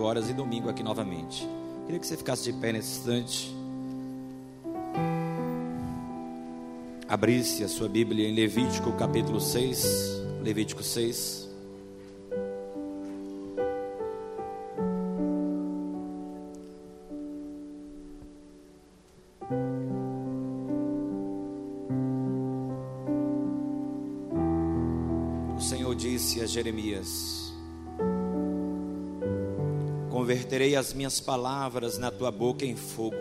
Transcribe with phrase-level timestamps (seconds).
[0.00, 1.44] horas e domingo aqui novamente.
[1.84, 3.52] Queria que você ficasse de pé nesse instante.
[7.08, 10.22] Abrisse a sua Bíblia em Levítico capítulo 6.
[10.40, 11.48] Levítico 6.
[25.56, 27.37] O Senhor disse a Jeremias:
[30.28, 33.16] converterei as minhas palavras na tua boca em fogo.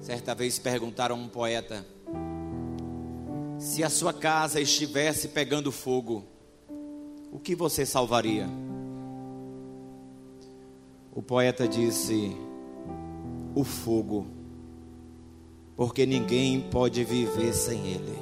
[0.00, 1.86] Certa vez perguntaram a um poeta:
[3.56, 6.24] se a sua casa estivesse pegando fogo,
[7.30, 8.48] o que você salvaria?
[11.30, 12.36] Poeta disse:
[13.54, 14.26] o fogo,
[15.76, 18.18] porque ninguém pode viver sem ele.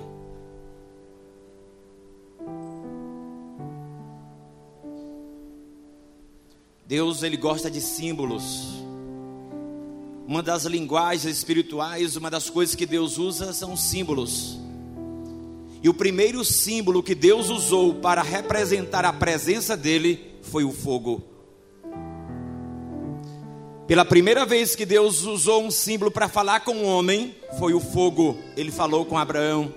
[6.87, 8.85] Deus ele gosta de símbolos.
[10.27, 14.61] Uma das linguagens espirituais, uma das coisas que Deus usa são símbolos.
[15.83, 21.38] E o primeiro símbolo que Deus usou para representar a presença dele foi o fogo.
[23.89, 27.81] Pela primeira vez que Deus usou um símbolo para falar com o homem, foi o
[27.81, 28.37] fogo.
[28.55, 29.73] Ele falou com Abraão.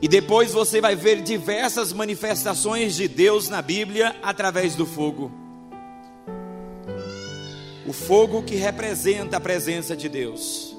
[0.00, 5.30] E depois você vai ver diversas manifestações de Deus na Bíblia através do fogo.
[7.86, 10.74] O fogo que representa a presença de Deus.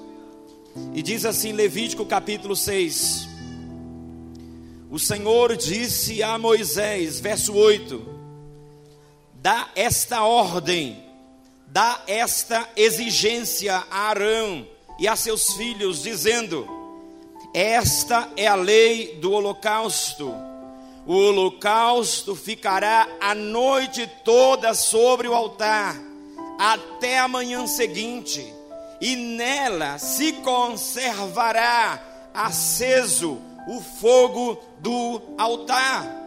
[0.95, 3.29] E diz assim Levítico capítulo 6.
[4.89, 8.20] O Senhor disse a Moisés, verso 8:
[9.41, 11.03] dá esta ordem,
[11.65, 14.67] dá esta exigência a Arão
[14.99, 16.67] e a seus filhos, dizendo:
[17.51, 20.31] Esta é a lei do holocausto.
[21.07, 25.95] O holocausto ficará a noite toda sobre o altar,
[26.59, 28.45] até a manhã seguinte,
[29.01, 31.99] e nela se conservará
[32.31, 36.20] aceso o fogo do altar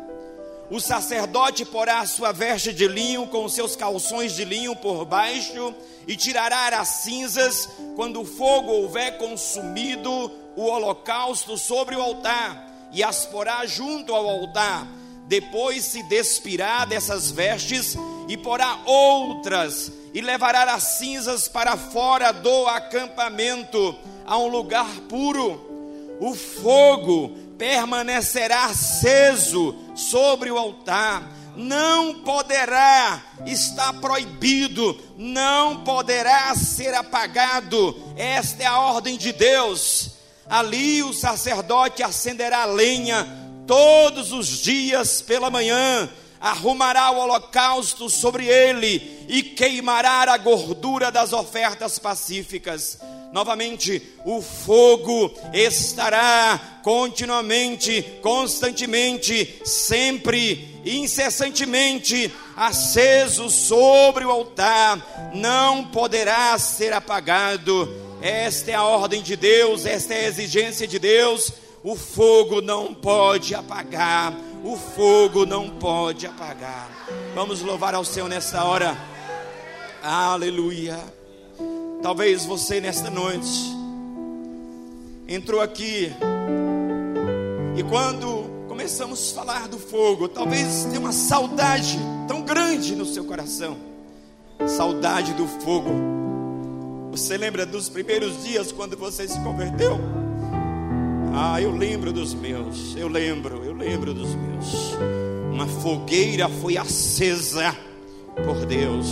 [0.71, 5.75] o sacerdote porá a sua veste de linho com seus calções de linho por baixo
[6.07, 13.03] e tirará as cinzas quando o fogo houver consumido o holocausto sobre o altar e
[13.03, 14.87] as porá junto ao altar.
[15.27, 17.97] Depois se despirá dessas vestes
[18.29, 25.73] e porá outras e levará as cinzas para fora do acampamento a um lugar puro.
[26.21, 31.23] O fogo permanecerá aceso sobre o altar,
[31.57, 37.97] não poderá, está proibido, não poderá ser apagado.
[38.17, 40.11] Esta é a ordem de Deus.
[40.49, 43.27] Ali o sacerdote acenderá lenha
[43.67, 46.09] todos os dias pela manhã,
[46.45, 52.99] arrumará o holocausto sobre ele e queimará a gordura das ofertas pacíficas
[53.35, 66.93] Novamente, o fogo estará continuamente, constantemente, sempre, incessantemente aceso sobre o altar, não poderá ser
[66.93, 67.93] apagado.
[68.23, 71.51] Esta é a ordem de Deus, esta é a exigência de Deus.
[71.83, 74.33] O fogo não pode apagar,
[74.65, 76.89] o fogo não pode apagar.
[77.35, 78.97] Vamos louvar ao Senhor nesta hora.
[80.03, 80.99] Aleluia.
[82.03, 83.75] Talvez você nesta noite
[85.29, 86.11] entrou aqui
[87.77, 93.25] e quando começamos a falar do fogo, talvez tenha uma saudade tão grande no seu
[93.25, 93.77] coração.
[94.67, 95.91] Saudade do fogo.
[97.11, 99.99] Você lembra dos primeiros dias quando você se converteu?
[101.35, 102.95] Ah, eu lembro dos meus.
[102.97, 104.95] Eu lembro, eu lembro dos meus.
[105.53, 107.77] Uma fogueira foi acesa
[108.45, 109.07] por Deus.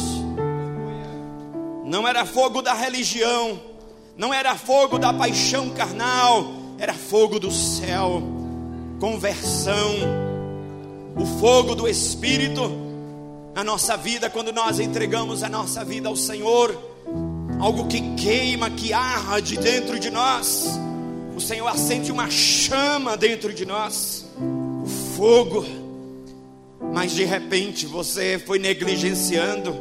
[1.85, 3.61] Não era fogo da religião,
[4.17, 8.23] não era fogo da paixão carnal, era fogo do céu,
[8.99, 9.95] conversão,
[11.17, 12.71] o fogo do Espírito
[13.55, 16.75] na nossa vida, quando nós entregamos a nossa vida ao Senhor,
[17.61, 20.81] algo que queima, que arde dentro de nós,
[21.37, 24.22] o Senhor acende uma chama dentro de nós,
[25.17, 25.65] fogo,
[26.93, 29.77] mas de repente você foi negligenciando,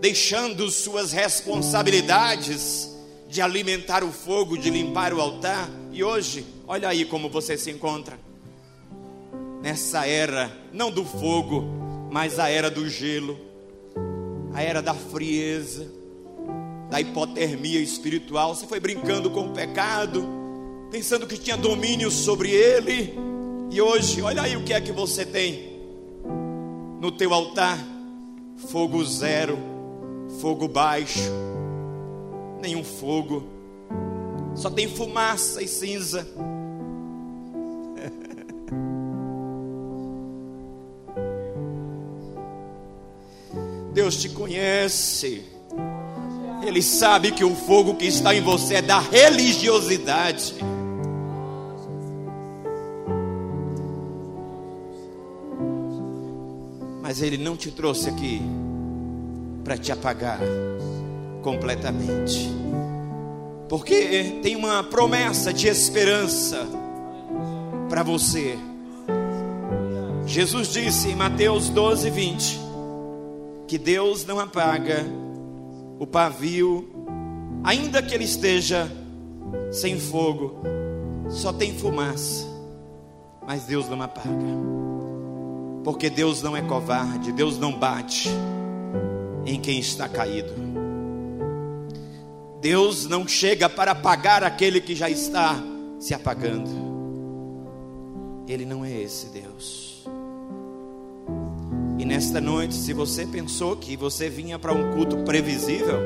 [0.00, 2.88] deixando suas responsabilidades
[3.28, 5.68] de alimentar o fogo, de limpar o altar.
[5.92, 8.18] E hoje, olha aí como você se encontra.
[9.62, 11.64] nessa era, não do fogo,
[12.10, 13.38] mas a era do gelo,
[14.54, 15.86] a era da frieza,
[16.90, 18.54] da hipotermia espiritual.
[18.54, 20.26] Você foi brincando com o pecado,
[20.90, 23.29] pensando que tinha domínio sobre ele,
[23.70, 25.78] e hoje, olha aí o que é que você tem
[27.00, 27.78] no teu altar:
[28.56, 29.56] fogo zero,
[30.40, 31.30] fogo baixo,
[32.60, 33.44] nenhum fogo,
[34.56, 36.26] só tem fumaça e cinza.
[43.94, 45.44] Deus te conhece.
[46.62, 50.54] Ele sabe que o fogo que está em você é da religiosidade.
[57.10, 58.40] Mas Ele não te trouxe aqui
[59.64, 60.38] para te apagar
[61.42, 62.48] completamente.
[63.68, 66.64] Porque tem uma promessa de esperança
[67.88, 68.56] para você.
[70.24, 72.60] Jesus disse em Mateus 12, 20:
[73.66, 75.04] que Deus não apaga
[75.98, 76.88] o pavio,
[77.64, 78.88] ainda que ele esteja
[79.72, 80.62] sem fogo,
[81.28, 82.46] só tem fumaça,
[83.44, 84.46] mas Deus não apaga,
[85.84, 88.28] porque Deus não é covarde, Deus não bate
[89.46, 90.52] em quem está caído.
[92.60, 95.56] Deus não chega para apagar aquele que já está
[95.98, 96.70] se apagando.
[98.46, 100.04] Ele não é esse Deus.
[101.98, 106.00] E nesta noite, se você pensou que você vinha para um culto previsível,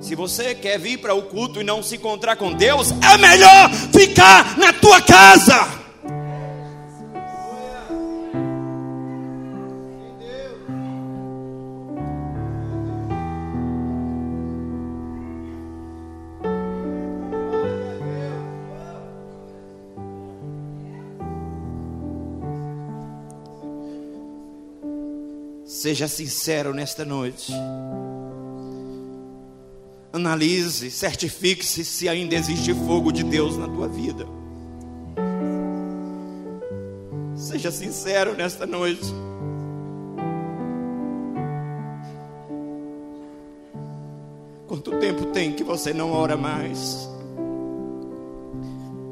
[0.00, 3.72] se você quer vir para o culto e não se encontrar com Deus, é melhor
[3.92, 5.85] ficar na tua casa.
[25.86, 27.52] Seja sincero nesta noite.
[30.12, 34.26] Analise, certifique-se se ainda existe fogo de Deus na tua vida.
[37.36, 39.14] Seja sincero nesta noite.
[44.66, 47.08] Quanto tempo tem que você não ora mais?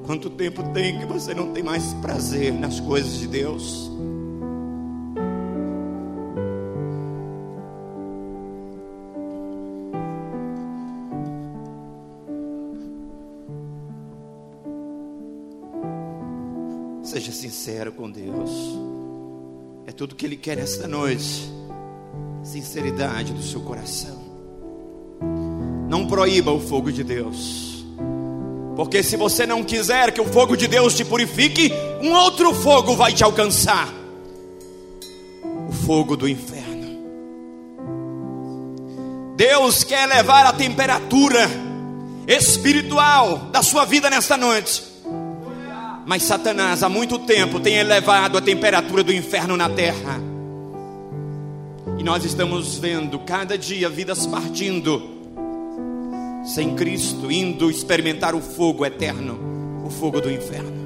[0.06, 3.94] Quanto tempo tem que você não tem mais prazer nas coisas de Deus?
[17.44, 18.50] Sincero com Deus.
[19.86, 21.52] É tudo que Ele quer esta noite.
[22.42, 24.22] Sinceridade do seu coração.
[25.86, 27.84] Não proíba o fogo de Deus.
[28.74, 31.70] Porque se você não quiser que o fogo de Deus te purifique,
[32.00, 33.92] um outro fogo vai te alcançar
[35.68, 36.64] o fogo do inferno.
[39.36, 41.46] Deus quer elevar a temperatura
[42.26, 44.93] espiritual da sua vida nesta noite.
[46.06, 50.20] Mas Satanás há muito tempo tem elevado a temperatura do inferno na terra.
[51.98, 55.14] E nós estamos vendo cada dia vidas partindo
[56.44, 59.38] sem Cristo, indo experimentar o fogo eterno,
[59.86, 60.84] o fogo do inferno.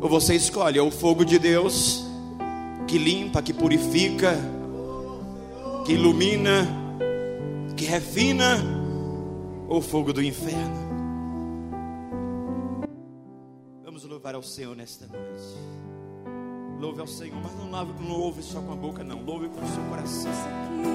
[0.00, 2.06] Ou você escolhe o fogo de Deus,
[2.86, 4.38] que limpa, que purifica,
[5.84, 6.68] que ilumina,
[7.76, 8.64] que refina,
[9.68, 10.85] ou o fogo do inferno.
[14.16, 15.42] Louvar ao Senhor nesta noite.
[16.80, 19.22] Louve ao Senhor, mas não, louve, não louve só com a boca, não.
[19.22, 20.32] Louve com o seu coração.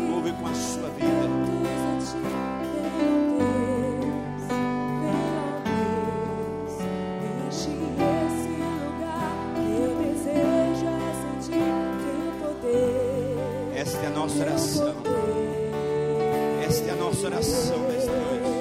[0.09, 1.11] Louve com a sua vida.
[13.75, 14.95] Esta é a nossa oração.
[16.67, 18.60] Esta é a nossa oração nesta noite.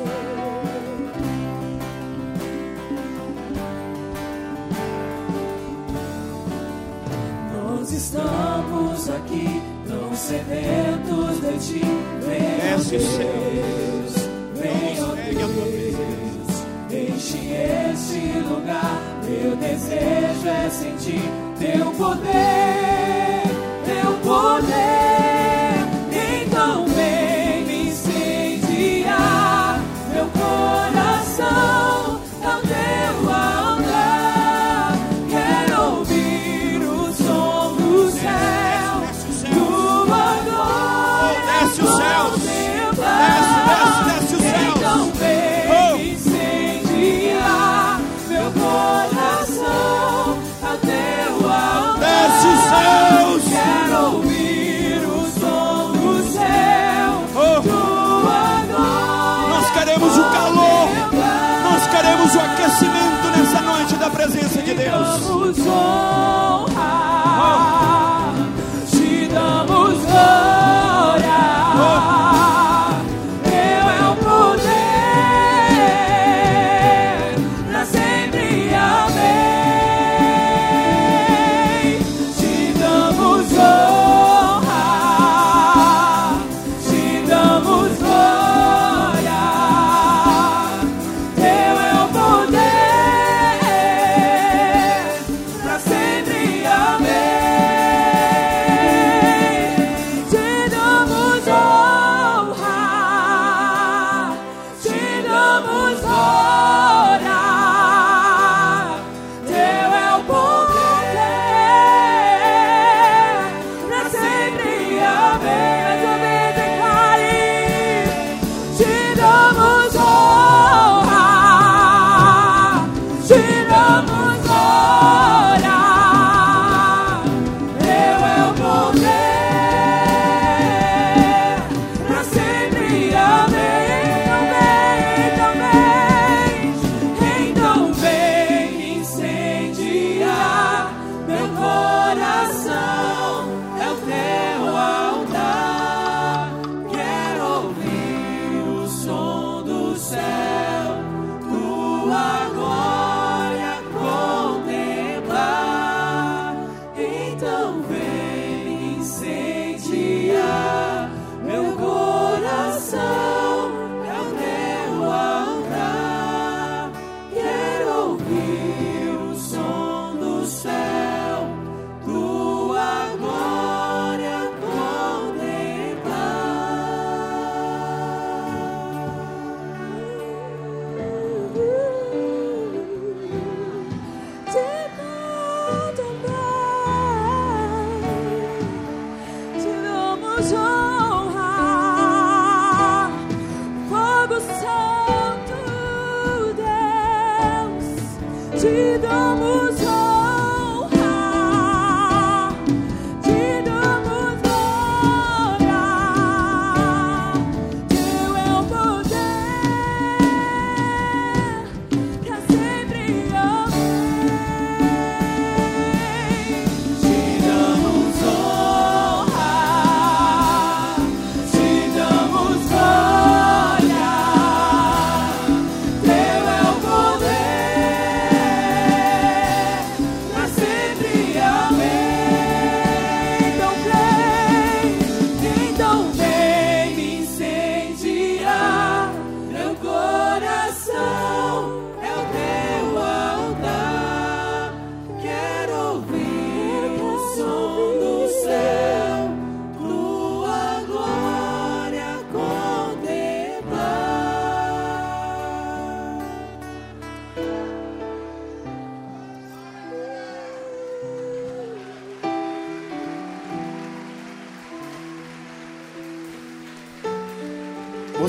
[7.92, 11.80] Estamos aqui tão sedentos de ti.
[12.20, 14.14] Vem, Desce, Deus,
[14.54, 15.94] vem, ó Deus,
[16.90, 17.38] enche
[17.90, 19.00] este lugar.
[19.24, 21.22] Meu desejo é sentir
[21.58, 23.42] teu poder,
[23.84, 24.99] teu poder.
[64.80, 66.49] Deus.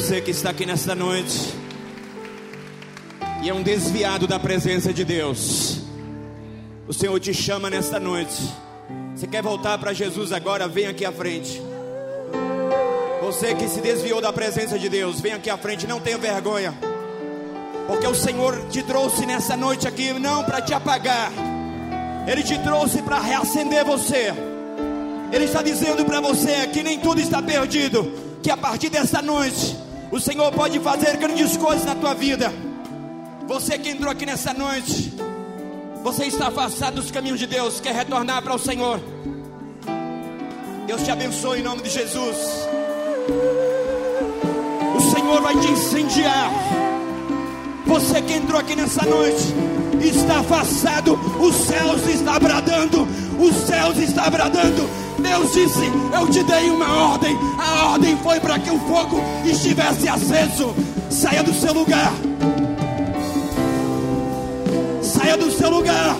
[0.01, 1.53] Você que está aqui nesta noite
[3.43, 5.77] e é um desviado da presença de Deus,
[6.87, 8.41] o Senhor te chama nesta noite.
[9.15, 10.67] Você quer voltar para Jesus agora?
[10.67, 11.61] Vem aqui à frente.
[13.21, 16.73] Você que se desviou da presença de Deus, vem aqui à frente, não tenha vergonha.
[17.85, 21.31] Porque o Senhor te trouxe nessa noite aqui não para te apagar.
[22.27, 24.33] Ele te trouxe para reacender você.
[25.31, 29.90] Ele está dizendo para você que nem tudo está perdido, que a partir dessa noite
[30.11, 32.51] o Senhor pode fazer grandes coisas na tua vida.
[33.47, 35.13] Você que entrou aqui nessa noite,
[36.03, 38.99] você está afastado dos caminhos de Deus, quer retornar para o Senhor.
[40.85, 42.37] Deus te abençoe em nome de Jesus.
[44.95, 46.51] O Senhor vai te incendiar.
[47.85, 49.53] Você que entrou aqui nessa noite
[50.01, 53.07] está afastado, os céus está bradando,
[53.39, 55.00] os céus está bradando.
[55.19, 57.37] Deus disse: Eu te dei uma ordem.
[57.57, 60.75] A ordem foi para que o fogo estivesse aceso.
[61.09, 62.13] Saia do seu lugar.
[65.01, 66.15] Saia do seu lugar.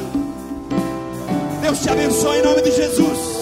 [1.62, 3.42] Deus te abençoe em nome de Jesus.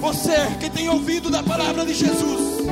[0.00, 2.66] Você que tem ouvido da palavra de Jesus,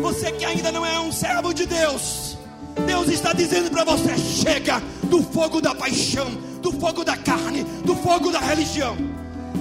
[0.00, 2.38] você que ainda não é um servo de Deus,
[2.86, 6.26] Deus está dizendo para você: chega do fogo da paixão,
[6.66, 8.96] do fogo da carne, do fogo da religião.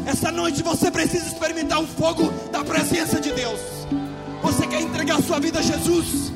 [0.08, 3.60] Essa noite você precisa experimentar o fogo da presença de Deus.
[4.42, 6.32] Você quer entregar sua vida a Jesus?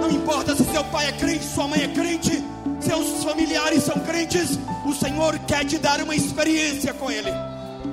[0.00, 2.42] Não importa se seu pai é crente, sua mãe é crente,
[2.80, 7.30] seus familiares são crentes, o Senhor quer te dar uma experiência com Ele.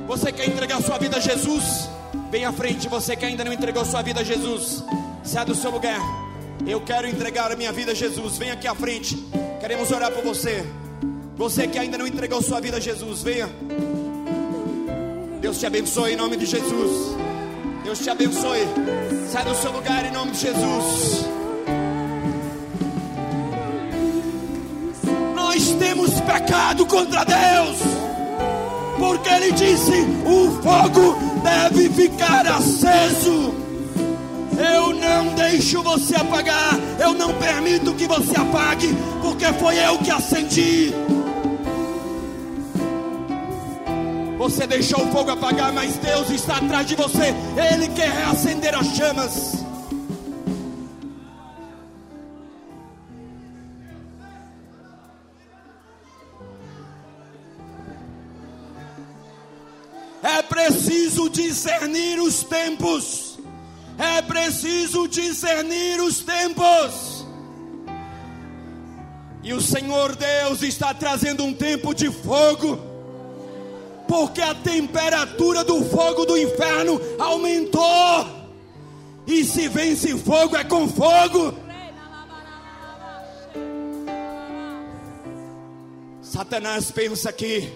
[0.08, 1.88] Você quer entregar sua vida a Jesus?
[2.32, 4.84] Bem à frente, você que ainda não entregou sua vida a Jesus,
[5.24, 6.02] sai do seu lugar.
[6.66, 8.40] Eu quero entregar a minha vida a Jesus.
[8.40, 9.18] Vem aqui à frente.
[9.60, 10.66] Queremos orar por você.
[11.42, 13.50] Você que ainda não entregou sua vida a Jesus, venha.
[15.40, 17.18] Deus te abençoe em nome de Jesus.
[17.84, 18.60] Deus te abençoe.
[19.28, 21.26] Sai do seu lugar em nome de Jesus.
[25.34, 27.80] Nós temos pecado contra Deus.
[29.00, 33.52] Porque Ele disse: o fogo deve ficar aceso.
[34.60, 36.80] Eu não deixo você apagar.
[37.00, 38.96] Eu não permito que você apague.
[39.24, 40.94] Porque foi eu que acendi.
[44.42, 47.28] Você deixou o fogo apagar, mas Deus está atrás de você.
[47.72, 49.64] Ele quer reacender as chamas.
[60.24, 63.38] É preciso discernir os tempos.
[64.00, 67.28] É preciso discernir os tempos.
[69.44, 72.91] E o Senhor Deus está trazendo um tempo de fogo,
[74.12, 78.28] porque a temperatura do fogo do inferno aumentou.
[79.26, 81.54] E se vence fogo é com fogo.
[86.22, 87.72] Satanás pensa que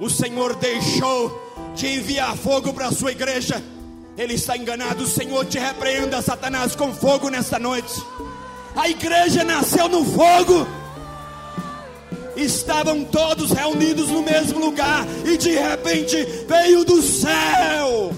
[0.00, 1.30] o Senhor deixou
[1.76, 3.62] de enviar fogo para a sua igreja.
[4.18, 5.04] Ele está enganado.
[5.04, 7.94] O Senhor te repreenda, Satanás, com fogo nesta noite.
[8.74, 10.66] A igreja nasceu no fogo.
[12.36, 16.16] Estavam todos reunidos no mesmo lugar e de repente
[16.46, 18.12] veio do céu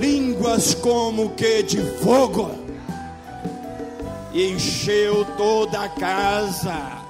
[0.00, 2.50] línguas como que de fogo
[4.32, 7.00] e encheu toda a casa.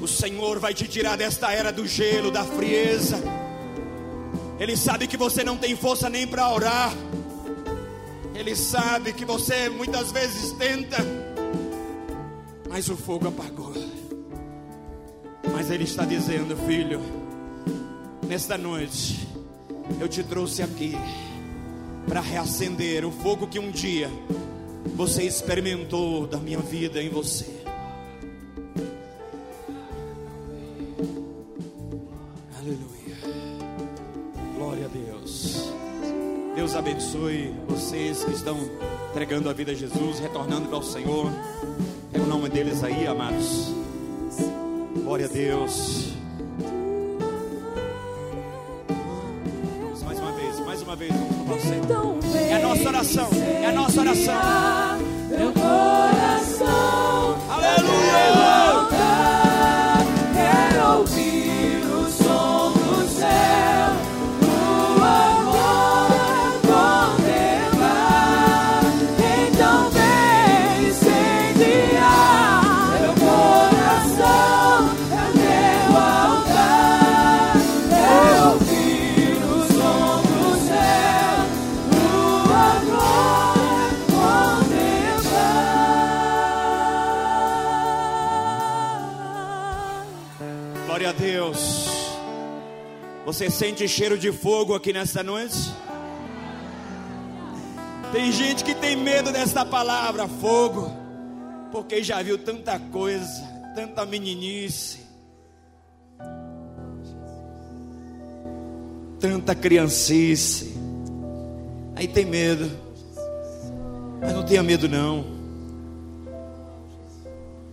[0.00, 3.18] O Senhor vai te tirar desta era do gelo, da frieza.
[4.60, 6.92] Ele sabe que você não tem força nem para orar.
[8.38, 10.98] Ele sabe que você muitas vezes tenta,
[12.70, 13.74] mas o fogo apagou.
[15.52, 17.00] Mas Ele está dizendo, filho,
[18.28, 19.28] nesta noite,
[20.00, 20.94] eu te trouxe aqui
[22.06, 24.08] para reacender o fogo que um dia
[24.94, 27.57] você experimentou da minha vida em você.
[36.68, 38.58] Deus abençoe vocês que estão
[39.10, 41.32] entregando a vida a Jesus, retornando para o Senhor.
[42.12, 43.72] É o nome deles aí, amados.
[45.02, 46.12] Glória a Deus.
[49.80, 51.12] Vamos mais uma vez, mais uma vez,
[51.46, 54.34] vamos para É a nossa oração, é a nossa oração.
[55.30, 58.77] Meu coração Aleluia!
[93.28, 95.70] Você sente cheiro de fogo aqui nesta noite?
[98.10, 100.90] Tem gente que tem medo dessa palavra, fogo,
[101.70, 103.42] porque já viu tanta coisa,
[103.74, 105.00] tanta meninice,
[109.20, 110.74] tanta criancice.
[111.96, 112.70] Aí tem medo,
[114.22, 115.26] mas não tenha medo não.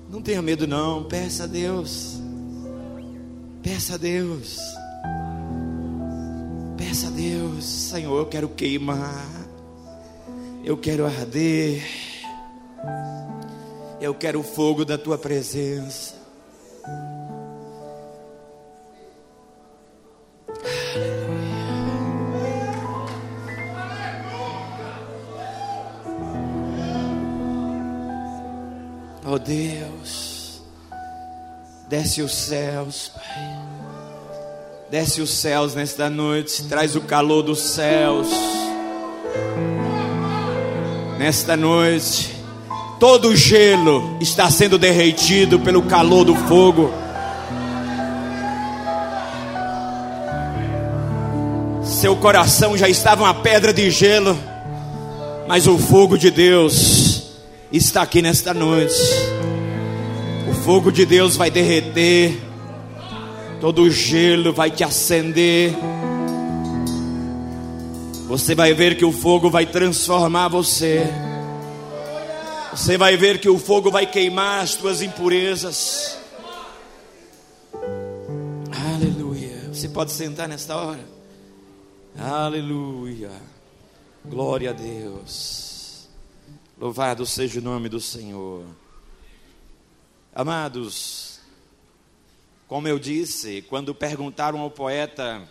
[0.09, 2.19] Não tenha medo não, peça a Deus.
[3.63, 4.59] Peça a Deus.
[6.95, 9.27] Peça a Deus, Senhor, eu quero queimar.
[10.63, 11.83] Eu quero arder.
[13.99, 16.15] Eu quero o fogo da tua presença.
[29.25, 30.61] Oh Deus,
[31.89, 33.64] desce os céus, Pai.
[34.89, 38.27] Desce os céus nesta noite, traz o calor dos céus.
[41.17, 42.35] Nesta noite,
[42.99, 46.35] todo gelo está sendo derretido pelo calor do
[51.83, 54.37] Seu coração já estava uma pedra de gelo,
[55.47, 57.23] mas o fogo de Deus
[57.71, 58.93] está aqui nesta noite.
[60.47, 62.44] O fogo de Deus vai derreter,
[63.59, 65.73] todo gelo vai te acender.
[68.27, 71.07] Você vai ver que o fogo vai transformar você.
[72.71, 76.17] Você vai ver que o fogo vai queimar as tuas impurezas.
[78.93, 79.69] Aleluia.
[79.71, 81.05] Você pode sentar nesta hora.
[82.17, 83.31] Aleluia.
[84.25, 86.09] Glória a Deus.
[86.77, 88.65] Louvado seja o nome do Senhor.
[90.33, 91.34] Amados,
[92.67, 95.47] como eu disse, quando perguntaram ao poeta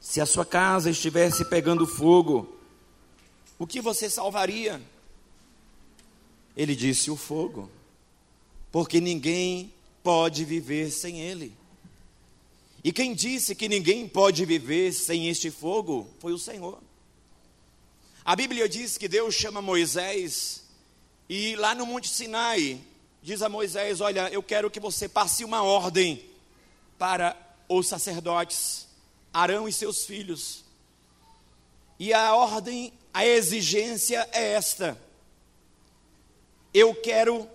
[0.00, 2.54] se a sua casa estivesse pegando fogo,
[3.58, 4.82] o que você salvaria?
[6.56, 7.70] Ele disse: o fogo,
[8.70, 11.56] porque ninguém pode viver sem ele.
[12.82, 16.78] E quem disse que ninguém pode viver sem este fogo foi o Senhor.
[18.24, 20.64] A Bíblia diz que Deus chama Moisés
[21.28, 22.80] e lá no Monte Sinai
[23.24, 26.22] diz a Moisés: Olha, eu quero que você passe uma ordem
[26.98, 27.34] para
[27.66, 28.86] os sacerdotes,
[29.32, 30.62] Arão e seus filhos.
[31.98, 35.00] E a ordem, a exigência é esta:
[36.72, 37.48] eu quero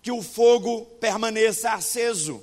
[0.00, 2.42] que o fogo permaneça aceso.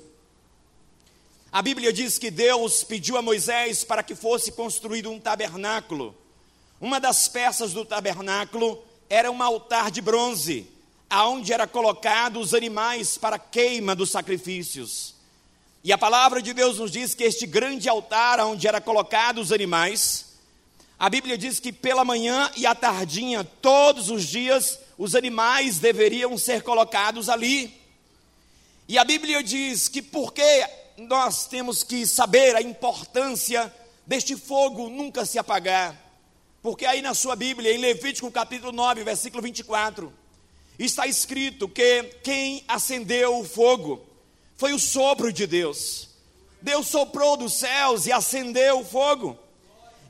[1.50, 6.14] A Bíblia diz que Deus pediu a Moisés para que fosse construído um tabernáculo.
[6.78, 10.70] Uma das peças do tabernáculo era um altar de bronze,
[11.08, 15.14] aonde era colocado os animais para queima dos sacrifícios.
[15.82, 19.52] E a palavra de Deus nos diz que este grande altar onde era colocado os
[19.52, 20.26] animais,
[20.98, 26.36] a Bíblia diz que pela manhã e à tardinha, todos os dias, os animais deveriam
[26.36, 27.72] ser colocados ali.
[28.88, 30.66] E a Bíblia diz que porque
[30.96, 33.72] nós temos que saber a importância
[34.04, 35.96] deste fogo nunca se apagar.
[36.60, 40.12] Porque aí na sua Bíblia, em Levítico capítulo 9, versículo 24,
[40.78, 44.04] está escrito que quem acendeu o fogo
[44.56, 46.08] foi o sopro de Deus.
[46.60, 49.38] Deus soprou dos céus e acendeu o fogo.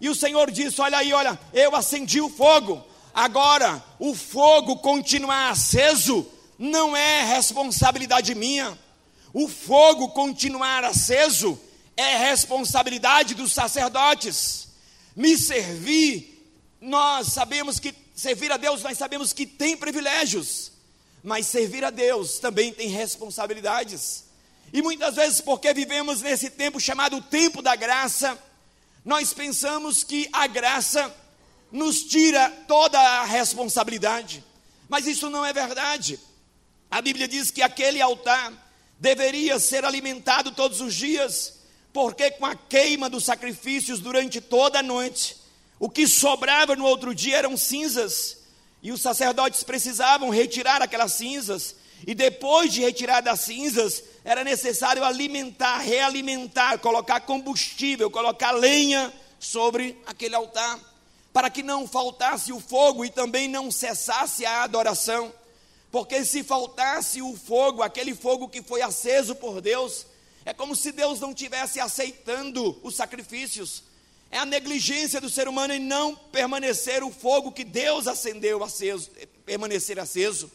[0.01, 2.85] E o Senhor disse: Olha aí, olha, eu acendi o fogo,
[3.19, 6.25] Agora, o fogo continuar aceso
[6.57, 8.79] não é responsabilidade minha.
[9.33, 11.59] O fogo continuar aceso
[11.97, 14.69] é responsabilidade dos sacerdotes.
[15.17, 16.49] Me servir,
[16.81, 20.73] nós sabemos que servir a Deus, nós sabemos que tem privilégios,
[21.23, 24.25] mas servir a Deus também tem responsabilidades.
[24.73, 28.37] E muitas vezes, porque vivemos nesse tempo chamado tempo da graça,
[29.05, 31.15] nós pensamos que a graça
[31.71, 34.45] nos tira toda a responsabilidade.
[34.89, 36.19] Mas isso não é verdade.
[36.91, 38.53] A Bíblia diz que aquele altar
[38.99, 41.61] deveria ser alimentado todos os dias,
[41.93, 45.37] porque com a queima dos sacrifícios durante toda a noite,
[45.79, 48.39] o que sobrava no outro dia eram cinzas,
[48.83, 51.75] e os sacerdotes precisavam retirar aquelas cinzas,
[52.07, 60.01] e depois de retirar das cinzas, era necessário alimentar, realimentar, colocar combustível, colocar lenha sobre
[60.07, 60.79] aquele altar
[61.33, 65.33] para que não faltasse o fogo e também não cessasse a adoração.
[65.91, 70.07] Porque se faltasse o fogo, aquele fogo que foi aceso por Deus,
[70.45, 73.85] é como se Deus não tivesse aceitando os sacrifícios.
[74.31, 79.11] É a negligência do ser humano em não permanecer o fogo que Deus acendeu aceso,
[79.45, 80.51] permanecer aceso.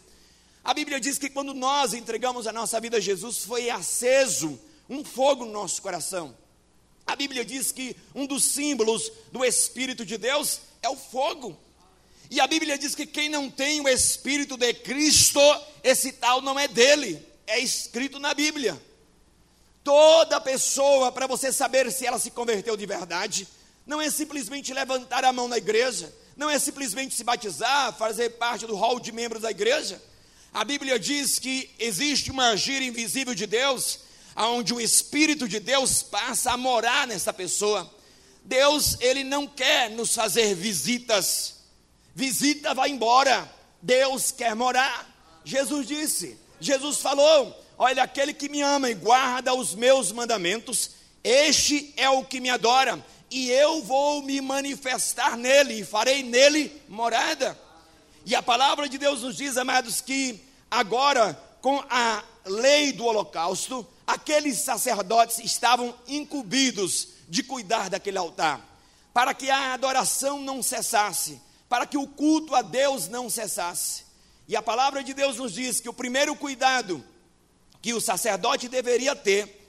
[0.64, 4.60] A Bíblia diz que quando nós entregamos a nossa vida a Jesus, foi aceso
[4.90, 6.36] um fogo no nosso coração.
[7.06, 11.58] A Bíblia diz que um dos símbolos do Espírito de Deus é o fogo.
[12.30, 15.40] E a Bíblia diz que quem não tem o Espírito de Cristo,
[15.84, 18.82] esse tal não é dele, é escrito na Bíblia.
[19.84, 23.48] Toda pessoa, para você saber se ela se converteu de verdade,
[23.86, 28.66] não é simplesmente levantar a mão na igreja, não é simplesmente se batizar, fazer parte
[28.66, 30.02] do hall de membros da igreja.
[30.54, 34.00] A Bíblia diz que existe uma agir invisível de Deus,
[34.36, 37.92] onde o Espírito de Deus passa a morar nessa pessoa.
[38.44, 41.56] Deus, ele não quer nos fazer visitas.
[42.14, 43.52] Visita vai embora.
[43.82, 45.10] Deus quer morar.
[45.44, 50.92] Jesus disse, Jesus falou: Olha, aquele que me ama e guarda os meus mandamentos,
[51.24, 56.72] este é o que me adora, e eu vou me manifestar nele e farei nele
[56.88, 57.60] morada.
[58.24, 63.88] E a palavra de Deus nos diz, amados, que agora, com a lei do holocausto,
[64.06, 68.62] aqueles sacerdotes estavam incumbidos de cuidar daquele altar,
[69.12, 74.04] para que a adoração não cessasse, para que o culto a Deus não cessasse.
[74.48, 77.04] E a palavra de Deus nos diz que o primeiro cuidado
[77.82, 79.60] que o sacerdote deveria ter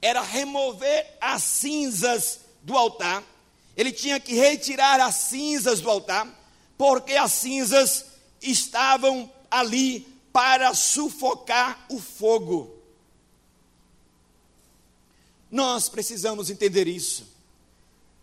[0.00, 3.24] era remover as cinzas do altar
[3.76, 6.28] Ele tinha que retirar as cinzas do altar,
[6.76, 8.04] porque as cinzas
[8.40, 12.74] estavam ali para sufocar o fogo.
[15.50, 17.30] Nós precisamos entender isso.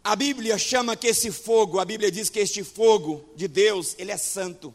[0.04, 4.12] A Bíblia chama que esse fogo, a Bíblia diz que este fogo de Deus, ele
[4.12, 4.74] é santo.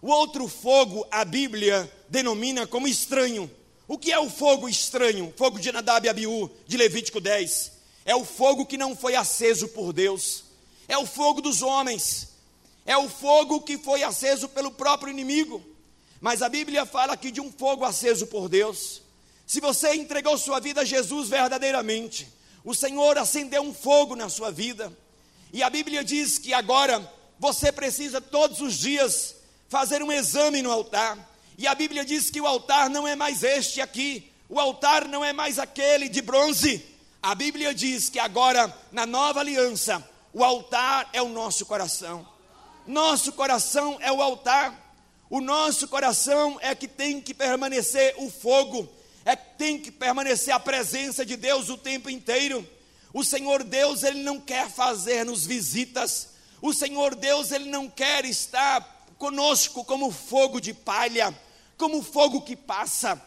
[0.00, 3.50] O outro fogo, a Bíblia denomina como estranho.
[3.86, 5.32] O que é o fogo estranho?
[5.36, 7.77] Fogo de Nadab e Abiú, de Levítico 10.
[8.08, 10.44] É o fogo que não foi aceso por Deus.
[10.88, 12.28] É o fogo dos homens.
[12.86, 15.62] É o fogo que foi aceso pelo próprio inimigo.
[16.18, 19.02] Mas a Bíblia fala aqui de um fogo aceso por Deus.
[19.46, 22.26] Se você entregou sua vida a Jesus verdadeiramente,
[22.64, 24.90] o Senhor acendeu um fogo na sua vida.
[25.52, 27.06] E a Bíblia diz que agora
[27.38, 29.36] você precisa todos os dias
[29.68, 31.30] fazer um exame no altar.
[31.58, 35.22] E a Bíblia diz que o altar não é mais este aqui, o altar não
[35.22, 36.96] é mais aquele de bronze.
[37.22, 42.26] A Bíblia diz que agora, na nova aliança, o altar é o nosso coração.
[42.86, 44.86] Nosso coração é o altar.
[45.28, 48.88] O nosso coração é que tem que permanecer o fogo
[49.28, 52.66] é que tem que permanecer a presença de Deus o tempo inteiro.
[53.12, 56.30] O Senhor Deus, Ele não quer fazer-nos visitas.
[56.62, 61.38] O Senhor Deus, Ele não quer estar conosco como fogo de palha,
[61.76, 63.20] como fogo que passa.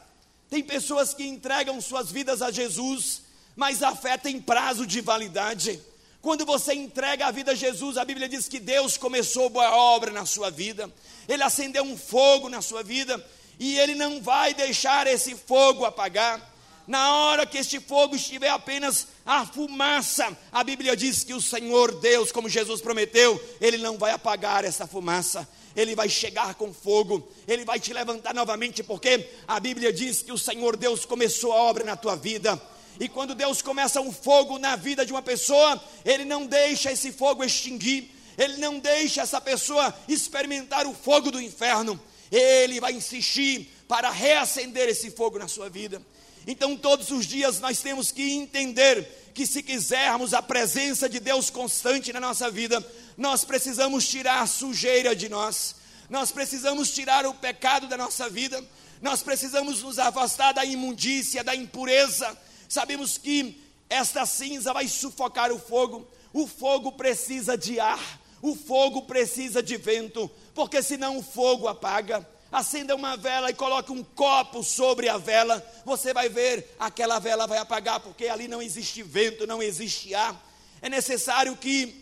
[0.49, 3.21] Tem pessoas que entregam suas vidas a Jesus,
[3.55, 5.79] mas a fé tem prazo de validade.
[6.21, 10.11] Quando você entrega a vida a Jesus, a Bíblia diz que Deus começou boa obra
[10.11, 10.91] na sua vida,
[11.27, 13.23] Ele acendeu um fogo na sua vida,
[13.59, 16.49] e ele não vai deixar esse fogo apagar.
[16.87, 21.93] Na hora que este fogo estiver apenas a fumaça, a Bíblia diz que o Senhor
[21.99, 25.47] Deus, como Jesus prometeu, ele não vai apagar essa fumaça.
[25.75, 30.31] Ele vai chegar com fogo, ele vai te levantar novamente, porque a Bíblia diz que
[30.31, 32.59] o Senhor Deus começou a obra na tua vida.
[32.99, 37.11] E quando Deus começa um fogo na vida de uma pessoa, ele não deixa esse
[37.11, 41.99] fogo extinguir, ele não deixa essa pessoa experimentar o fogo do inferno
[42.31, 46.01] ele vai insistir para reacender esse fogo na sua vida.
[46.47, 51.49] Então, todos os dias nós temos que entender que se quisermos a presença de Deus
[51.49, 52.83] constante na nossa vida,
[53.17, 55.75] nós precisamos tirar a sujeira de nós,
[56.09, 58.63] nós precisamos tirar o pecado da nossa vida,
[59.01, 62.37] nós precisamos nos afastar da imundícia, da impureza.
[62.71, 69.01] Sabemos que esta cinza vai sufocar o fogo, o fogo precisa de ar, o fogo
[69.01, 72.25] precisa de vento, porque senão o fogo apaga.
[72.49, 77.45] Acenda uma vela e coloque um copo sobre a vela, você vai ver, aquela vela
[77.45, 80.41] vai apagar, porque ali não existe vento, não existe ar.
[80.81, 82.01] É necessário que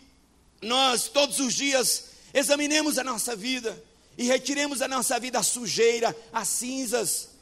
[0.61, 3.83] nós, todos os dias, examinemos a nossa vida
[4.15, 7.38] e retiremos da nossa vida a sujeira, as cinzas,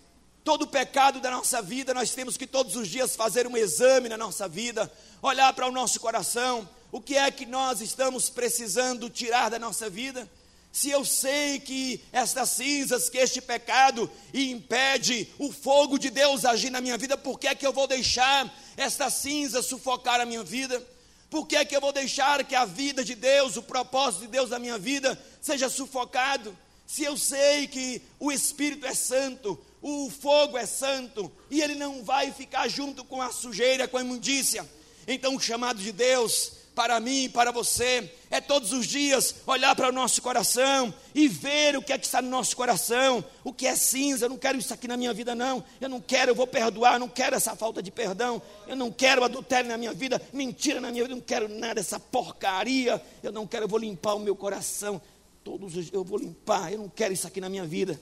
[0.47, 1.93] todo pecado da nossa vida.
[1.93, 4.89] Nós temos que todos os dias fazer um exame na nossa vida,
[5.21, 9.89] olhar para o nosso coração, o que é que nós estamos precisando tirar da nossa
[9.89, 10.25] vida?
[10.71, 16.69] Se eu sei que estas cinzas, que este pecado impede o fogo de Deus agir
[16.69, 20.45] na minha vida, por que é que eu vou deixar estas cinzas sufocar a minha
[20.45, 20.81] vida?
[21.29, 24.27] Por que é que eu vou deixar que a vida de Deus, o propósito de
[24.27, 26.57] Deus na minha vida, seja sufocado?
[26.86, 32.03] Se eu sei que o Espírito é santo, o fogo é santo, e ele não
[32.03, 34.67] vai ficar junto com a sujeira, com a imundícia.
[35.07, 39.75] Então, o chamado de Deus para mim e para você, é todos os dias olhar
[39.75, 43.51] para o nosso coração e ver o que é que está no nosso coração, o
[43.51, 46.29] que é cinza, eu não quero isso aqui na minha vida não, eu não quero,
[46.29, 49.75] eu vou perdoar, eu não quero essa falta de perdão, eu não quero adultério na
[49.75, 53.63] minha vida, mentira na minha vida, eu não quero nada, essa porcaria, eu não quero,
[53.63, 55.01] eu vou limpar o meu coração,
[55.43, 57.99] todos os eu vou limpar, eu não quero isso aqui na minha vida,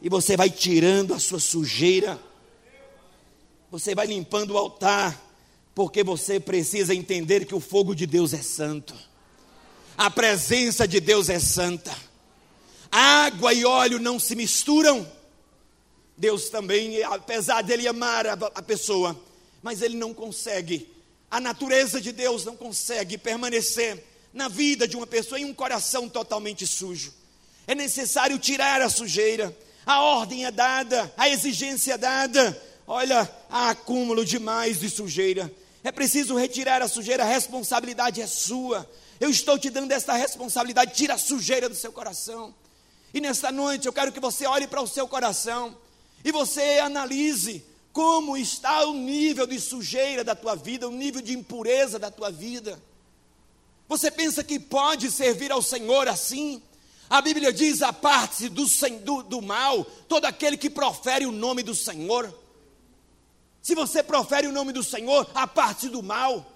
[0.00, 2.18] e você vai tirando a sua sujeira,
[3.70, 5.22] você vai limpando o altar,
[5.74, 8.94] porque você precisa entender que o fogo de Deus é santo,
[9.96, 11.94] a presença de Deus é santa,
[12.90, 15.06] água e óleo não se misturam.
[16.16, 19.14] Deus também, apesar dele amar a, pessoa,
[19.62, 20.90] mas ele não consegue,
[21.30, 26.08] a natureza de Deus não consegue permanecer na vida de uma pessoa em um coração
[26.08, 27.12] totalmente sujo.
[27.66, 29.54] É necessário tirar a sujeira,
[29.86, 32.60] a ordem é dada, a exigência é dada.
[32.88, 35.50] Olha, há acúmulo demais de sujeira.
[35.84, 38.84] É preciso retirar a sujeira, a responsabilidade é sua.
[39.20, 42.52] Eu estou te dando esta responsabilidade, tira a sujeira do seu coração.
[43.14, 45.76] E nesta noite eu quero que você olhe para o seu coração
[46.24, 51.32] e você analise como está o nível de sujeira da tua vida, o nível de
[51.32, 52.82] impureza da tua vida.
[53.88, 56.60] Você pensa que pode servir ao Senhor assim?
[57.08, 58.66] A Bíblia diz: aparte-se do,
[59.00, 62.32] do, do mal, todo aquele que profere o nome do Senhor.
[63.62, 66.52] Se você profere o nome do Senhor, a parte do mal.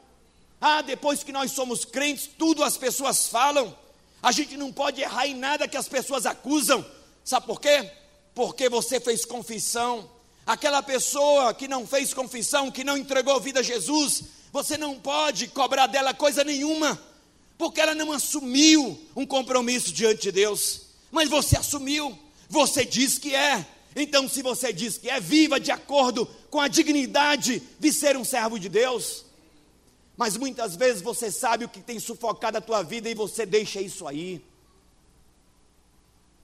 [0.60, 3.76] Ah, depois que nós somos crentes, tudo as pessoas falam.
[4.22, 6.84] A gente não pode errar em nada que as pessoas acusam.
[7.24, 7.90] Sabe por quê?
[8.34, 10.08] Porque você fez confissão.
[10.46, 15.48] Aquela pessoa que não fez confissão, que não entregou vida a Jesus, você não pode
[15.48, 17.00] cobrar dela coisa nenhuma,
[17.60, 20.86] porque ela não assumiu um compromisso diante de Deus.
[21.12, 22.18] Mas você assumiu,
[22.48, 23.66] você diz que é.
[23.94, 28.24] Então, se você diz que é, viva de acordo com a dignidade de ser um
[28.24, 29.26] servo de Deus.
[30.16, 33.78] Mas muitas vezes você sabe o que tem sufocado a tua vida e você deixa
[33.78, 34.42] isso aí.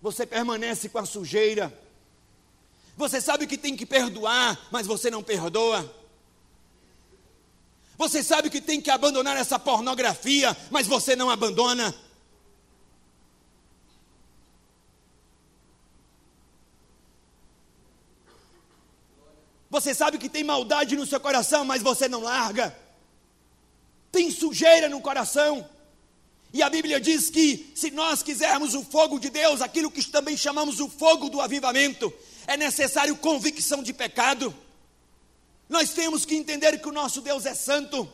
[0.03, 1.73] Você permanece com a sujeira.
[2.95, 5.91] Você sabe que tem que perdoar, mas você não perdoa.
[7.97, 11.95] Você sabe que tem que abandonar essa pornografia, mas você não abandona.
[19.71, 22.87] Você sabe que tem maldade no seu coração, mas você não larga
[24.17, 25.69] tem sujeira no coração.
[26.51, 30.35] E a Bíblia diz que se nós quisermos o fogo de Deus, aquilo que também
[30.39, 32.11] chamamos o fogo do avivamento,
[32.47, 34.55] é necessário convicção de pecado.
[35.69, 38.11] Nós temos que entender que o nosso Deus é santo.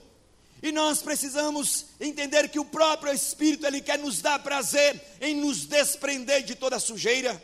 [0.62, 5.66] E nós precisamos entender que o próprio Espírito ele quer nos dar prazer em nos
[5.66, 7.42] desprender de toda sujeira.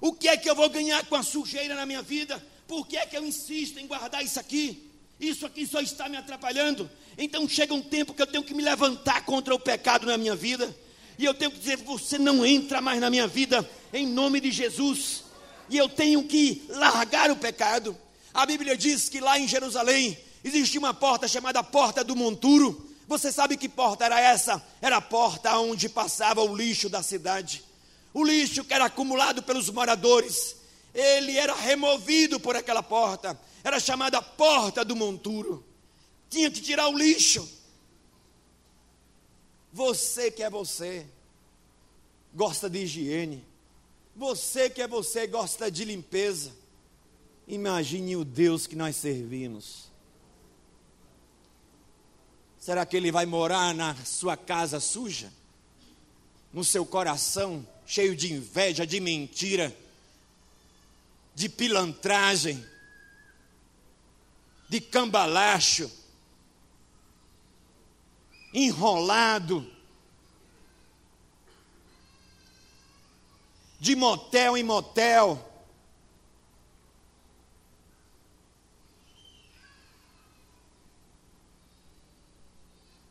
[0.00, 2.44] O que é que eu vou ganhar com a sujeira na minha vida?
[2.66, 4.90] Por que é que eu insisto em guardar isso aqui?
[5.18, 6.90] Isso aqui só está me atrapalhando.
[7.16, 10.34] Então chega um tempo que eu tenho que me levantar contra o pecado na minha
[10.34, 10.74] vida.
[11.18, 14.50] E eu tenho que dizer: você não entra mais na minha vida, em nome de
[14.50, 15.24] Jesus.
[15.70, 17.96] E eu tenho que largar o pecado.
[18.36, 22.88] A Bíblia diz que lá em Jerusalém existia uma porta chamada Porta do Monturo.
[23.08, 24.62] Você sabe que porta era essa?
[24.80, 27.64] Era a porta onde passava o lixo da cidade.
[28.12, 30.56] O lixo que era acumulado pelos moradores,
[30.94, 35.64] ele era removido por aquela porta era chamada porta do monturo.
[36.30, 37.48] Tinha que tirar o lixo.
[39.72, 41.04] Você que é você,
[42.32, 43.44] gosta de higiene.
[44.14, 46.52] Você que é você, gosta de limpeza.
[47.46, 49.86] Imagine o Deus que nós servimos.
[52.58, 55.32] Será que ele vai morar na sua casa suja?
[56.52, 59.76] No seu coração cheio de inveja, de mentira,
[61.34, 62.64] de pilantragem?
[64.68, 65.90] de cambalacho,
[68.52, 69.66] enrolado,
[73.78, 75.52] de motel em motel.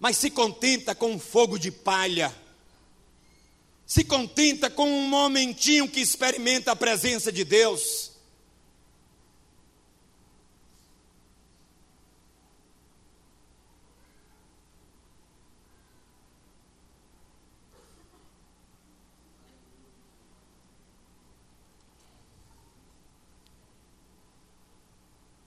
[0.05, 2.31] Mas se contenta com um fogo de palha,
[3.87, 8.11] se contenta com um momentinho que experimenta a presença de Deus.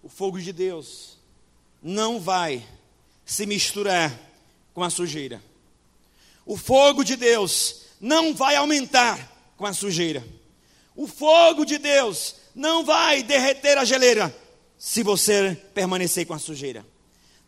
[0.03, 1.17] o fogo de Deus
[1.81, 2.67] não vai
[3.25, 4.28] se misturar
[4.79, 5.43] com a sujeira.
[6.47, 10.25] O fogo de Deus não vai aumentar com a sujeira.
[10.95, 14.33] O fogo de Deus não vai derreter a geleira
[14.79, 16.87] se você permanecer com a sujeira.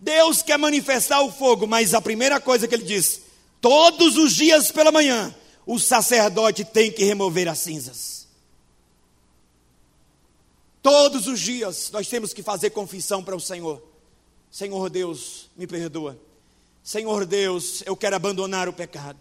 [0.01, 3.21] Deus quer manifestar o fogo, mas a primeira coisa que ele diz:
[3.61, 5.33] todos os dias pela manhã,
[5.65, 8.27] o sacerdote tem que remover as cinzas.
[10.83, 13.81] Todos os dias nós temos que fazer confissão para o Senhor.
[14.51, 16.19] Senhor Deus, me perdoa.
[16.83, 19.19] Senhor Deus, eu quero abandonar o pecado.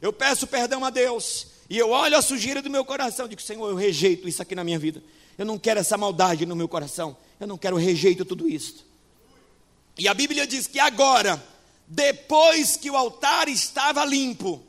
[0.00, 1.46] Eu peço perdão a Deus.
[1.70, 3.28] E eu olho a sujeira do meu coração.
[3.28, 5.02] Digo, Senhor, eu rejeito isso aqui na minha vida.
[5.38, 7.16] Eu não quero essa maldade no meu coração.
[7.38, 8.84] Eu não quero, eu rejeito tudo isso.
[9.96, 11.42] E a Bíblia diz que agora,
[11.86, 14.62] depois que o altar estava limpo,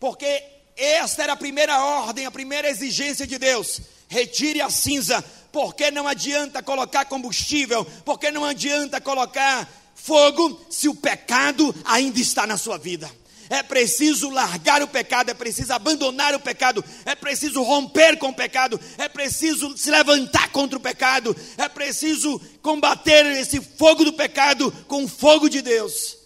[0.00, 0.42] porque
[0.76, 6.08] esta era a primeira ordem, a primeira exigência de Deus: retire a cinza, porque não
[6.08, 12.78] adianta colocar combustível, porque não adianta colocar fogo se o pecado ainda está na sua
[12.78, 13.10] vida.
[13.50, 18.34] É preciso largar o pecado, é preciso abandonar o pecado, é preciso romper com o
[18.34, 24.72] pecado, é preciso se levantar contra o pecado, é preciso combater esse fogo do pecado
[24.88, 26.16] com o fogo de Deus.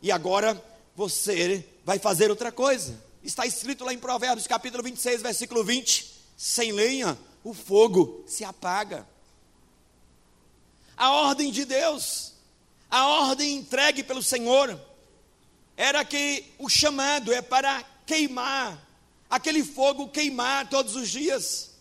[0.00, 0.62] E agora
[0.96, 2.98] você vai fazer outra coisa.
[3.22, 9.06] Está escrito lá em Provérbios, capítulo 26, versículo 20: sem lenha o fogo se apaga.
[10.96, 12.33] A ordem de Deus,
[12.94, 14.80] a ordem entregue pelo Senhor,
[15.76, 18.78] era que o chamado é para queimar,
[19.28, 21.72] aquele fogo queimar todos os dias.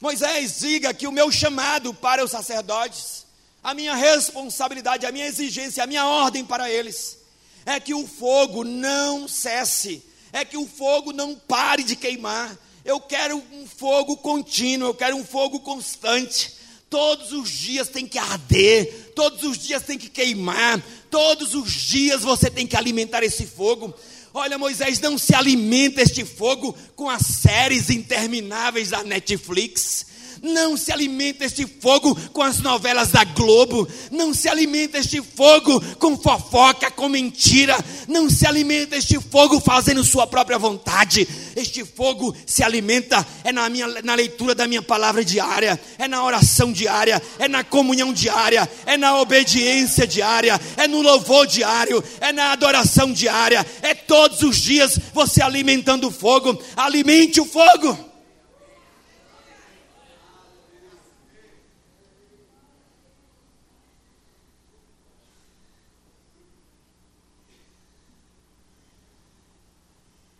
[0.00, 3.26] Moisés, diga que o meu chamado para os sacerdotes,
[3.62, 7.18] a minha responsabilidade, a minha exigência, a minha ordem para eles,
[7.64, 12.58] é que o fogo não cesse, é que o fogo não pare de queimar.
[12.84, 16.56] Eu quero um fogo contínuo, eu quero um fogo constante.
[16.90, 22.22] Todos os dias tem que arder, todos os dias tem que queimar, todos os dias
[22.22, 23.94] você tem que alimentar esse fogo.
[24.34, 30.06] Olha, Moisés, não se alimenta este fogo com as séries intermináveis da Netflix.
[30.42, 33.86] Não se alimenta este fogo com as novelas da Globo.
[34.10, 37.76] Não se alimenta este fogo com fofoca, com mentira.
[38.08, 41.28] Não se alimenta este fogo fazendo sua própria vontade.
[41.54, 46.24] Este fogo se alimenta é na, minha, na leitura da minha palavra diária, é na
[46.24, 52.32] oração diária, é na comunhão diária, é na obediência diária, é no louvor diário, é
[52.32, 53.66] na adoração diária.
[53.82, 56.60] É todos os dias você alimentando o fogo.
[56.76, 58.09] Alimente o fogo.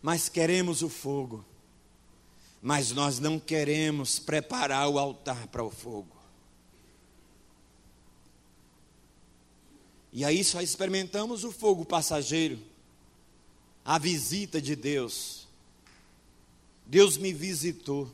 [0.03, 1.44] Mas queremos o fogo,
[2.62, 6.16] mas nós não queremos preparar o altar para o fogo.
[10.12, 12.59] E aí só experimentamos o fogo passageiro,
[13.84, 15.46] a visita de Deus.
[16.84, 18.12] Deus me visitou.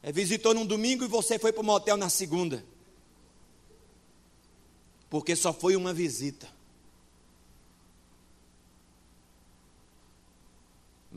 [0.00, 2.64] É, visitou num domingo e você foi para o motel na segunda.
[5.10, 6.48] Porque só foi uma visita.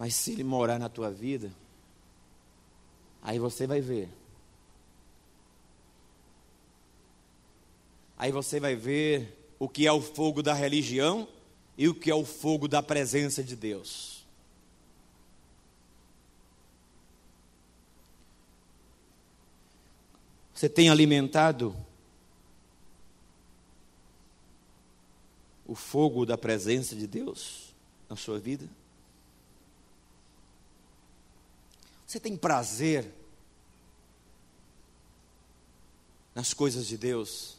[0.01, 1.53] Mas se ele morar na tua vida,
[3.21, 4.09] aí você vai ver.
[8.17, 11.27] Aí você vai ver o que é o fogo da religião
[11.77, 14.25] e o que é o fogo da presença de Deus.
[20.51, 21.75] Você tem alimentado
[25.67, 27.75] o fogo da presença de Deus
[28.09, 28.80] na sua vida?
[32.11, 33.09] Você tem prazer
[36.35, 37.55] nas coisas de Deus?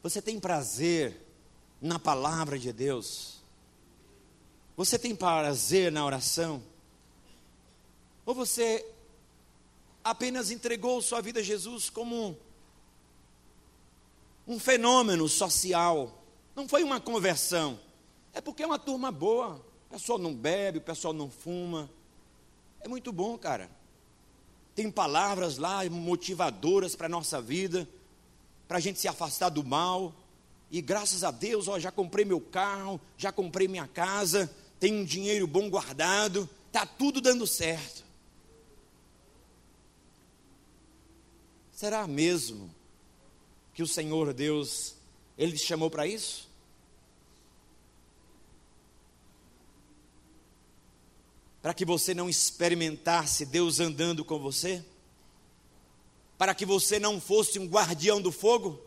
[0.00, 1.20] Você tem prazer
[1.82, 3.40] na palavra de Deus?
[4.76, 6.62] Você tem prazer na oração?
[8.24, 8.88] Ou você
[10.04, 12.28] apenas entregou sua vida a Jesus como
[14.46, 16.16] um, um fenômeno social?
[16.54, 17.89] Não foi uma conversão.
[18.32, 19.64] É porque é uma turma boa.
[19.88, 21.90] O pessoal não bebe, o pessoal não fuma.
[22.80, 23.70] É muito bom, cara.
[24.74, 27.88] Tem palavras lá motivadoras para a nossa vida,
[28.68, 30.14] para a gente se afastar do mal.
[30.70, 35.04] E graças a Deus, ó, já comprei meu carro, já comprei minha casa, tenho um
[35.04, 38.04] dinheiro bom guardado, está tudo dando certo.
[41.72, 42.72] Será mesmo
[43.72, 44.94] que o Senhor Deus,
[45.38, 46.49] Ele te chamou para isso?
[51.62, 54.84] Para que você não experimentasse Deus andando com você?
[56.38, 58.80] Para que você não fosse um guardião do fogo?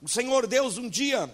[0.00, 1.32] O Senhor Deus um dia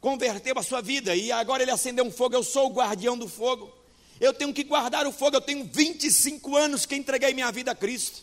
[0.00, 3.28] converteu a sua vida e agora ele acendeu um fogo, eu sou o guardião do
[3.28, 3.70] fogo.
[4.18, 7.74] Eu tenho que guardar o fogo, eu tenho 25 anos que entreguei minha vida a
[7.74, 8.22] Cristo.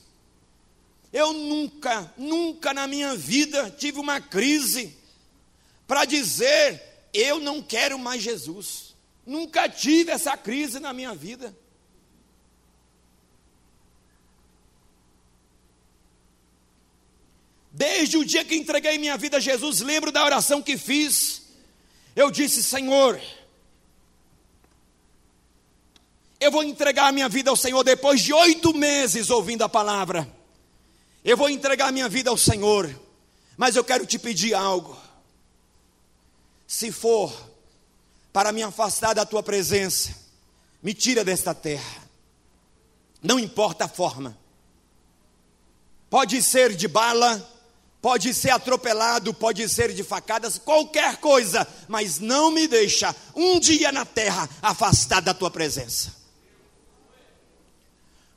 [1.14, 4.96] Eu nunca, nunca na minha vida tive uma crise
[5.88, 6.82] para dizer
[7.14, 8.87] eu não quero mais Jesus.
[9.28, 11.54] Nunca tive essa crise na minha vida.
[17.70, 21.42] Desde o dia que entreguei minha vida a Jesus, lembro da oração que fiz.
[22.16, 23.22] Eu disse: Senhor,
[26.40, 30.26] eu vou entregar minha vida ao Senhor depois de oito meses ouvindo a palavra.
[31.22, 32.90] Eu vou entregar minha vida ao Senhor,
[33.58, 34.98] mas eu quero te pedir algo.
[36.66, 37.47] Se for
[38.38, 40.14] para me afastar da tua presença.
[40.84, 42.08] Me tira desta terra.
[43.20, 44.38] Não importa a forma.
[46.08, 47.44] Pode ser de bala,
[48.00, 53.92] pode ser atropelado, pode ser de facadas, qualquer coisa, mas não me deixa um dia
[53.92, 56.14] na terra afastado da tua presença.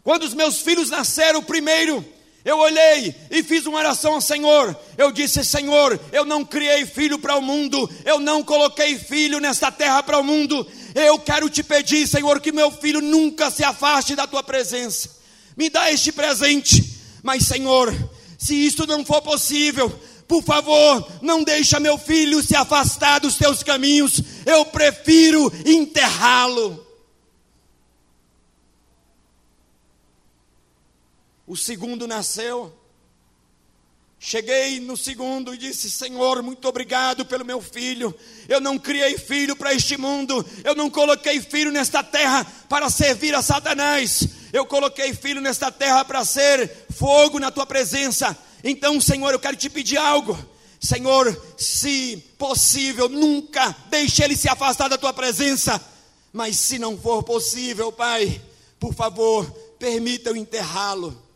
[0.03, 2.03] Quando os meus filhos nasceram, primeiro,
[2.45, 4.75] eu olhei e fiz uma oração ao Senhor.
[4.97, 9.71] Eu disse: Senhor, eu não criei filho para o mundo, eu não coloquei filho nesta
[9.71, 10.67] terra para o mundo.
[10.95, 15.11] Eu quero te pedir, Senhor, que meu filho nunca se afaste da tua presença.
[15.57, 16.99] Me dá este presente.
[17.23, 17.95] Mas, Senhor,
[18.39, 19.93] se isto não for possível,
[20.27, 24.23] por favor, não deixa meu filho se afastar dos teus caminhos.
[24.47, 26.90] Eu prefiro enterrá-lo.
[31.51, 32.73] O segundo nasceu.
[34.21, 38.15] Cheguei no segundo e disse: Senhor, muito obrigado pelo meu filho.
[38.49, 40.47] Eu não criei filho para este mundo.
[40.63, 44.29] Eu não coloquei filho nesta terra para servir a Satanás.
[44.53, 48.39] Eu coloquei filho nesta terra para ser fogo na tua presença.
[48.63, 50.39] Então, Senhor, eu quero te pedir algo.
[50.81, 55.85] Senhor, se possível, nunca deixe ele se afastar da tua presença.
[56.33, 58.41] Mas se não for possível, Pai,
[58.79, 61.29] por favor, permita eu enterrá-lo.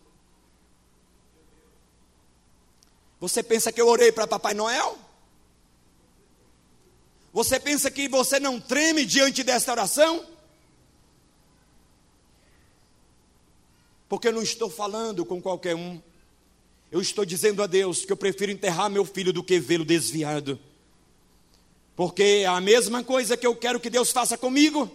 [3.24, 4.98] Você pensa que eu orei para Papai Noel?
[7.32, 10.26] Você pensa que você não treme diante desta oração?
[14.10, 16.02] Porque eu não estou falando com qualquer um.
[16.92, 20.60] Eu estou dizendo a Deus que eu prefiro enterrar meu filho do que vê-lo desviado.
[21.96, 24.94] Porque é a mesma coisa que eu quero que Deus faça comigo.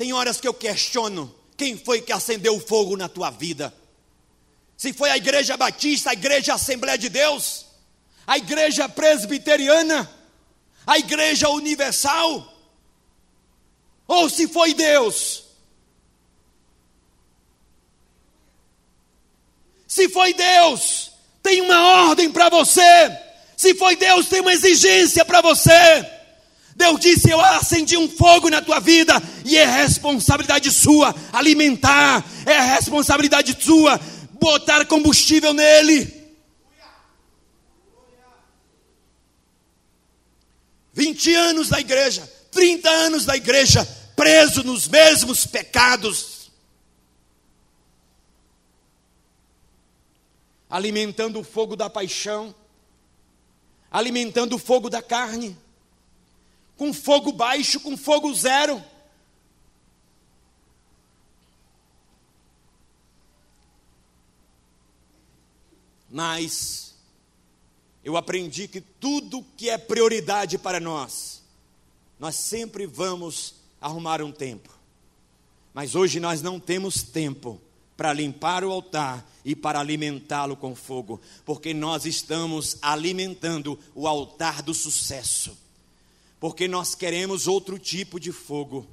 [0.00, 3.70] Tem horas que eu questiono quem foi que acendeu o fogo na tua vida.
[4.74, 7.66] Se foi a igreja batista, a igreja Assembleia de Deus,
[8.26, 10.10] a igreja presbiteriana,
[10.86, 12.50] a igreja universal,
[14.08, 15.44] ou se foi Deus.
[19.86, 23.18] Se foi Deus, tem uma ordem para você.
[23.54, 26.19] Se foi Deus, tem uma exigência para você.
[26.80, 29.12] Deus disse: Eu acendi um fogo na tua vida,
[29.44, 34.00] e é responsabilidade sua alimentar, é responsabilidade sua
[34.32, 36.18] botar combustível nele.
[40.94, 43.84] 20 anos da igreja, 30 anos da igreja,
[44.16, 46.50] preso nos mesmos pecados,
[50.68, 52.54] alimentando o fogo da paixão,
[53.90, 55.56] alimentando o fogo da carne
[56.80, 58.82] com fogo baixo, com fogo zero.
[66.10, 66.94] Mas
[68.02, 71.42] eu aprendi que tudo que é prioridade para nós,
[72.18, 74.70] nós sempre vamos arrumar um tempo.
[75.74, 77.60] Mas hoje nós não temos tempo
[77.94, 84.62] para limpar o altar e para alimentá-lo com fogo, porque nós estamos alimentando o altar
[84.62, 85.54] do sucesso
[86.40, 88.88] porque nós queremos outro tipo de fogo.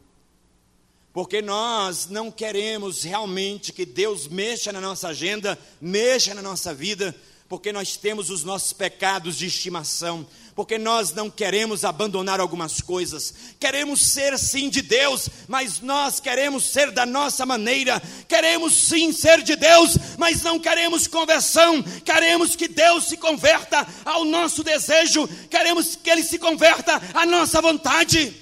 [1.13, 7.15] Porque nós não queremos realmente que Deus mexa na nossa agenda, mexa na nossa vida,
[7.49, 13.33] porque nós temos os nossos pecados de estimação, porque nós não queremos abandonar algumas coisas,
[13.59, 19.43] queremos ser sim de Deus, mas nós queremos ser da nossa maneira, queremos sim ser
[19.43, 25.95] de Deus, mas não queremos conversão, queremos que Deus se converta ao nosso desejo, queremos
[25.95, 28.35] que Ele se converta à nossa vontade.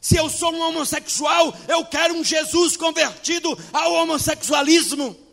[0.00, 5.25] Se eu sou um homossexual, eu quero um Jesus convertido ao homossexualismo.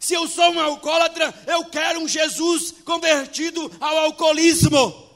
[0.00, 5.09] Se eu sou um alcoólatra, eu quero um Jesus convertido ao alcoolismo.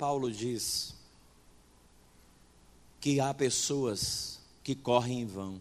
[0.00, 0.94] Paulo diz
[3.02, 5.60] que há pessoas que correm em vão.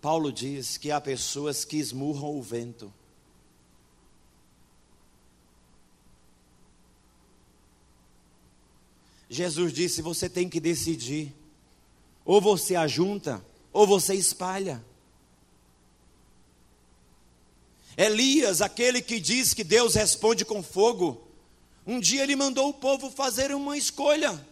[0.00, 2.90] Paulo diz que há pessoas que esmurram o vento.
[9.28, 11.30] Jesus disse: você tem que decidir.
[12.24, 14.82] Ou você ajunta, ou você espalha.
[17.96, 21.28] Elias, aquele que diz que Deus responde com fogo,
[21.86, 24.44] um dia ele mandou o povo fazer uma escolha.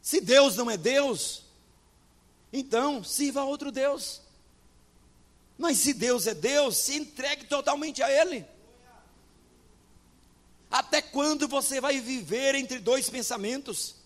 [0.00, 1.42] Se Deus não é Deus,
[2.52, 4.22] então sirva a outro Deus.
[5.58, 8.46] Mas se Deus é Deus, se entregue totalmente a Ele.
[10.70, 13.97] Até quando você vai viver entre dois pensamentos?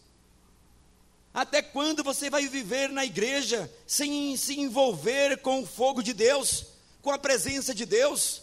[1.34, 6.66] Até quando você vai viver na igreja sem se envolver com o fogo de Deus,
[7.00, 8.42] com a presença de Deus,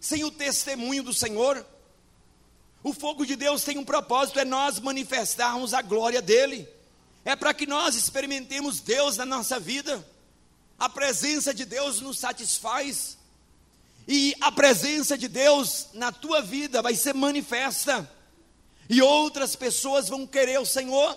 [0.00, 1.64] sem o testemunho do Senhor?
[2.82, 6.66] O fogo de Deus tem um propósito, é nós manifestarmos a glória dele,
[7.22, 10.04] é para que nós experimentemos Deus na nossa vida.
[10.78, 13.18] A presença de Deus nos satisfaz,
[14.08, 18.10] e a presença de Deus na tua vida vai ser manifesta,
[18.88, 21.16] e outras pessoas vão querer o Senhor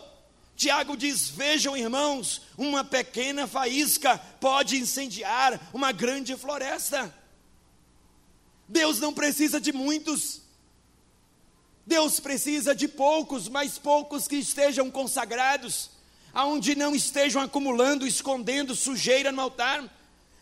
[0.55, 7.13] Tiago diz: Vejam, irmãos, uma pequena faísca pode incendiar uma grande floresta.
[8.67, 10.41] Deus não precisa de muitos,
[11.85, 15.91] Deus precisa de poucos, mas poucos que estejam consagrados,
[16.33, 19.83] aonde não estejam acumulando, escondendo sujeira no altar,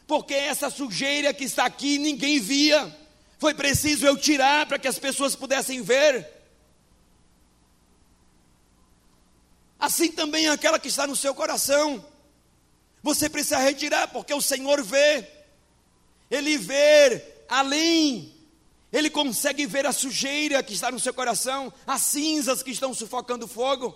[0.08, 2.98] porque essa sujeira que está aqui ninguém via,
[3.40, 6.33] foi preciso eu tirar para que as pessoas pudessem ver.
[9.84, 12.04] Assim também aquela que está no seu coração.
[13.02, 15.28] Você precisa retirar, porque o Senhor vê,
[16.32, 18.34] Ele vê além,
[18.94, 23.44] Ele consegue ver a sujeira que está no seu coração, as cinzas que estão sufocando
[23.44, 23.94] o fogo.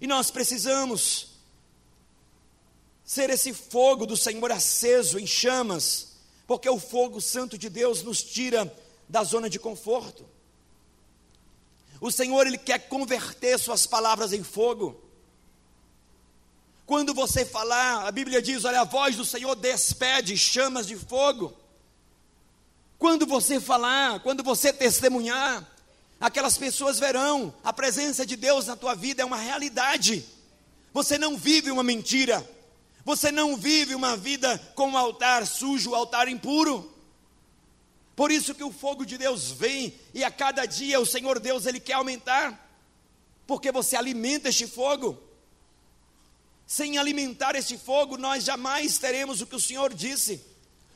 [0.00, 1.34] E nós precisamos
[3.04, 6.16] ser esse fogo do Senhor aceso em chamas,
[6.46, 8.74] porque o fogo santo de Deus nos tira
[9.06, 10.26] da zona de conforto.
[12.00, 15.00] O Senhor ele quer converter suas palavras em fogo.
[16.86, 21.54] Quando você falar, a Bíblia diz: olha, a voz do Senhor despede chamas de fogo.
[22.98, 25.66] Quando você falar, quando você testemunhar,
[26.20, 30.24] aquelas pessoas verão a presença de Deus na tua vida é uma realidade.
[30.92, 32.48] Você não vive uma mentira.
[33.04, 36.93] Você não vive uma vida com um altar sujo, um altar impuro.
[38.16, 41.66] Por isso que o fogo de Deus vem e a cada dia o Senhor Deus
[41.66, 42.60] ele quer aumentar,
[43.46, 45.18] porque você alimenta este fogo.
[46.66, 50.42] Sem alimentar este fogo, nós jamais teremos o que o Senhor disse,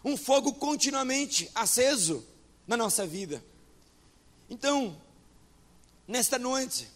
[0.04, 2.24] um fogo continuamente aceso
[2.66, 3.42] na nossa vida.
[4.48, 4.96] Então,
[6.06, 6.88] nesta noite,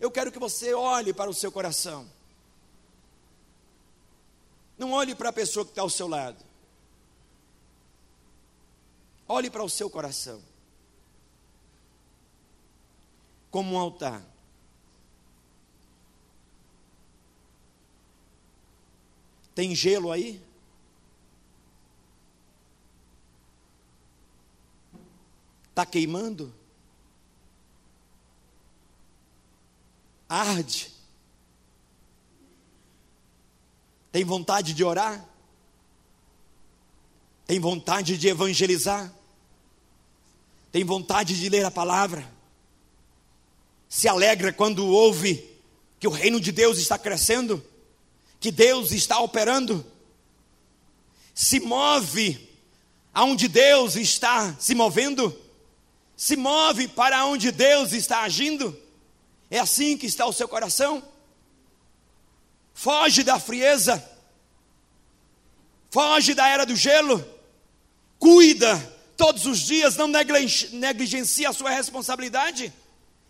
[0.00, 2.08] eu quero que você olhe para o seu coração.
[4.78, 6.45] Não olhe para a pessoa que está ao seu lado.
[9.28, 10.42] Olhe para o seu coração
[13.56, 14.22] como um altar.
[19.54, 20.42] Tem gelo aí?
[25.70, 26.54] Está queimando?
[30.28, 30.92] Arde?
[34.12, 35.26] Tem vontade de orar?
[37.46, 39.15] Tem vontade de evangelizar?
[40.76, 42.30] Tem vontade de ler a palavra?
[43.88, 45.42] Se alegra quando ouve
[45.98, 47.64] que o reino de Deus está crescendo?
[48.38, 49.86] Que Deus está operando?
[51.34, 52.50] Se move
[53.14, 55.34] aonde Deus está se movendo?
[56.14, 58.78] Se move para onde Deus está agindo?
[59.50, 61.02] É assim que está o seu coração?
[62.74, 64.06] Foge da frieza,
[65.90, 67.26] foge da era do gelo,
[68.18, 72.72] cuida todos os dias, não negligencia a sua responsabilidade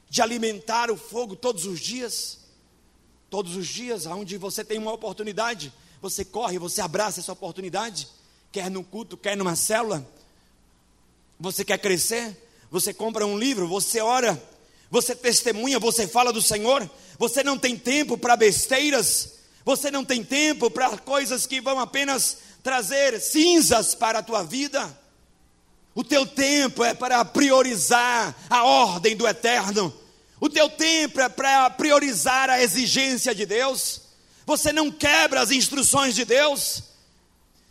[0.09, 2.39] de alimentar o fogo todos os dias.
[3.29, 8.09] Todos os dias, onde você tem uma oportunidade, você corre, você abraça essa oportunidade,
[8.53, 10.07] quer no culto, quer numa célula.
[11.39, 12.37] Você quer crescer,
[12.71, 14.41] você compra um livro, você ora,
[14.91, 16.89] você testemunha, você fala do Senhor.
[17.19, 19.35] Você não tem tempo para besteiras,
[19.65, 24.97] você não tem tempo para coisas que vão apenas trazer cinzas para a tua vida.
[25.97, 29.91] O teu tempo é para priorizar a ordem do eterno.
[30.39, 34.03] O teu tempo é para priorizar a exigência de Deus.
[34.45, 36.83] Você não quebra as instruções de Deus.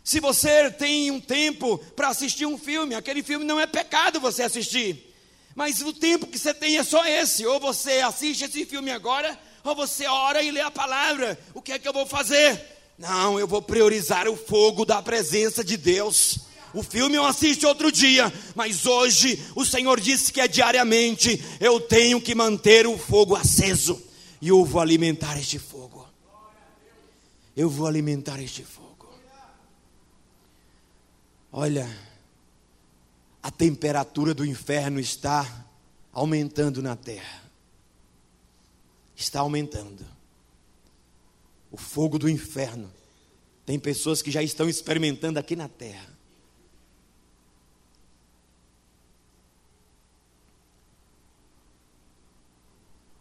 [0.02, 4.42] Se você tem um tempo para assistir um filme, aquele filme não é pecado você
[4.42, 5.14] assistir.
[5.54, 7.46] Mas o tempo que você tem é só esse.
[7.46, 11.38] Ou você assiste esse filme agora, ou você ora e lê a palavra.
[11.54, 12.60] O que é que eu vou fazer?
[12.98, 16.45] Não, eu vou priorizar o fogo da presença de Deus.
[16.76, 21.42] O filme eu assisto outro dia, mas hoje o Senhor disse que é diariamente.
[21.58, 23.98] Eu tenho que manter o fogo aceso
[24.42, 26.06] e eu vou alimentar este fogo.
[27.56, 29.08] Eu vou alimentar este fogo.
[31.50, 31.88] Olha,
[33.42, 35.66] a temperatura do inferno está
[36.12, 37.42] aumentando na terra.
[39.16, 40.04] Está aumentando
[41.72, 42.92] o fogo do inferno.
[43.64, 46.15] Tem pessoas que já estão experimentando aqui na terra.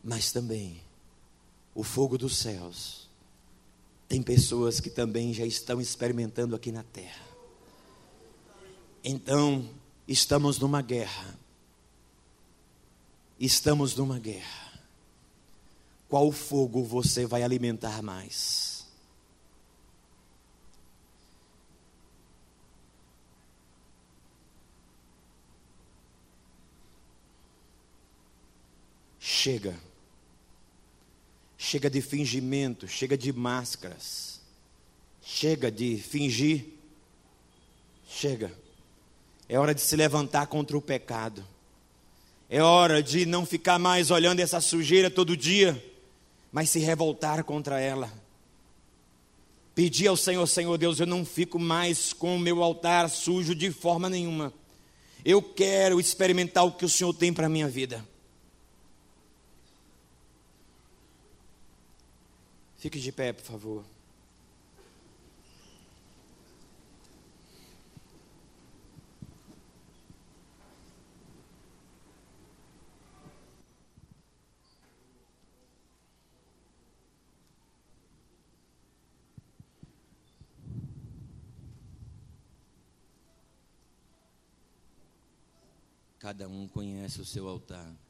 [0.05, 0.79] Mas também
[1.73, 3.09] o fogo dos céus,
[4.07, 7.25] tem pessoas que também já estão experimentando aqui na terra.
[9.03, 9.67] Então,
[10.07, 11.35] estamos numa guerra.
[13.39, 14.79] Estamos numa guerra.
[16.07, 18.85] Qual fogo você vai alimentar mais?
[29.19, 29.75] Chega.
[31.67, 34.39] Chega de fingimento, chega de máscaras.
[35.19, 36.63] Chega de fingir.
[38.07, 38.53] Chega.
[39.49, 41.43] É hora de se levantar contra o pecado.
[42.47, 45.83] É hora de não ficar mais olhando essa sujeira todo dia,
[46.51, 48.13] mas se revoltar contra ela.
[49.73, 53.71] Pedir ao Senhor, Senhor Deus, eu não fico mais com o meu altar sujo de
[53.71, 54.53] forma nenhuma.
[55.25, 58.05] Eu quero experimentar o que o Senhor tem para a minha vida.
[62.85, 63.83] Fique de pé, por favor.
[86.19, 88.04] Cada um conhece o seu altar.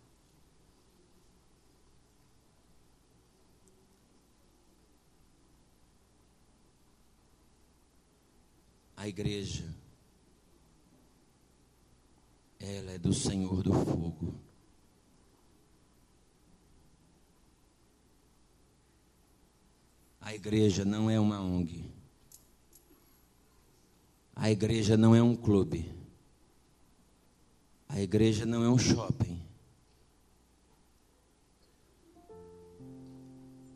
[9.05, 9.63] A igreja,
[12.59, 14.33] ela é do Senhor do fogo.
[20.19, 21.85] A igreja não é uma ONG.
[24.35, 25.93] A igreja não é um clube.
[27.87, 29.39] A igreja não é um shopping.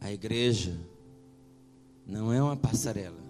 [0.02, 0.76] A igreja
[2.08, 3.29] não é uma passarela.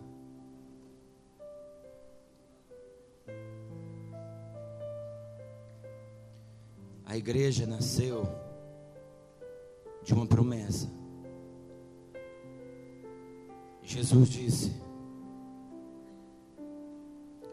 [7.10, 8.26] A igreja nasceu
[10.02, 10.90] de uma promessa.
[13.84, 14.72] Jesus disse: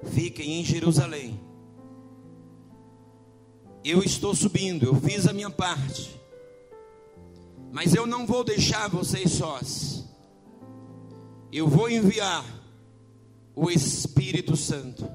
[0.04, 1.40] Fiquem em Jerusalém
[3.88, 6.20] eu estou subindo, eu fiz a minha parte.
[7.70, 10.04] Mas eu não vou deixar vocês sós.
[11.52, 12.44] Eu vou enviar
[13.54, 15.08] o Espírito Santo.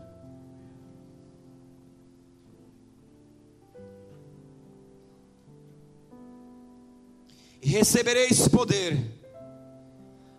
[7.61, 8.99] E recebereis poder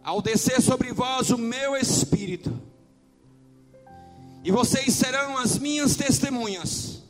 [0.03, 2.61] ao descer sobre vós o meu Espírito.
[4.45, 7.03] E vocês serão as minhas testemunhas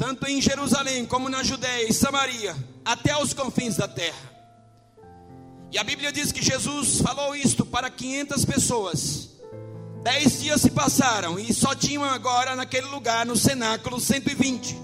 [0.00, 4.16] tanto em Jerusalém como na Judéia e Samaria, até os confins da terra.
[5.70, 9.28] E a Bíblia diz que Jesus falou isto para 500 pessoas.
[10.02, 14.74] Dez dias se passaram e só tinham agora naquele lugar, no cenáculo, 120.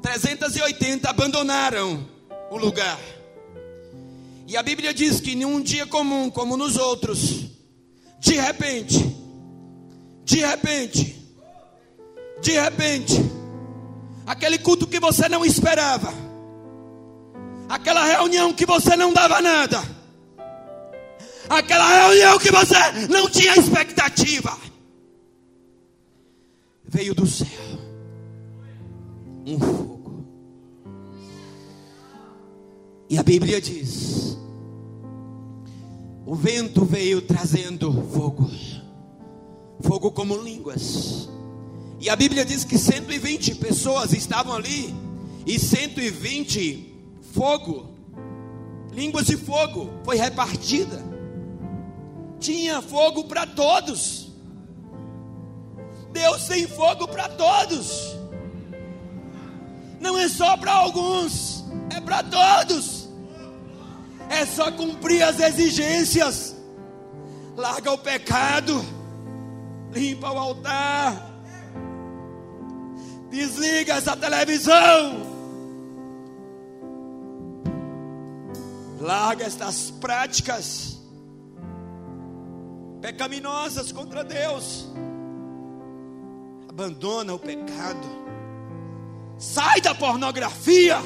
[0.00, 2.08] 380 abandonaram
[2.50, 2.98] o lugar.
[4.52, 7.46] E a Bíblia diz que em um dia comum, como nos outros,
[8.20, 8.98] de repente,
[10.26, 11.16] de repente,
[12.42, 13.14] de repente,
[14.26, 16.12] aquele culto que você não esperava,
[17.66, 19.82] aquela reunião que você não dava nada,
[21.48, 24.54] aquela reunião que você não tinha expectativa,
[26.84, 27.48] veio do céu
[29.46, 30.26] um fogo,
[33.08, 34.41] e a Bíblia diz:
[36.24, 38.50] o vento veio trazendo fogo,
[39.80, 41.28] fogo como línguas
[42.02, 44.92] e a Bíblia diz que 120 pessoas estavam ali,
[45.46, 46.92] e 120
[47.32, 47.94] fogo,
[48.90, 51.00] línguas de fogo, foi repartida.
[52.40, 54.32] Tinha fogo para todos.
[56.12, 58.16] Deus tem fogo para todos.
[60.00, 61.64] Não é só para alguns,
[61.96, 63.01] é para todos.
[64.40, 66.56] É só cumprir as exigências.
[67.56, 68.82] Larga o pecado,
[69.92, 71.32] limpa o altar
[73.32, 75.22] Desliga essa televisão.
[79.00, 81.00] Larga estas práticas
[83.00, 84.86] pecaminosas contra Deus.
[86.68, 88.06] Abandona o pecado.
[89.38, 90.98] Sai da pornografia.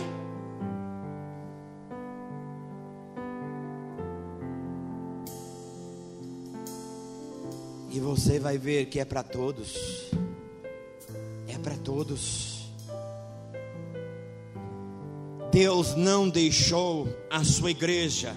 [7.96, 10.06] E você vai ver que é para todos
[11.66, 12.70] para todos.
[15.50, 18.32] Deus não deixou a sua igreja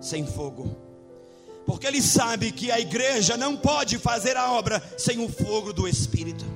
[0.00, 0.74] sem fogo.
[1.66, 5.86] Porque ele sabe que a igreja não pode fazer a obra sem o fogo do
[5.86, 6.46] Espírito.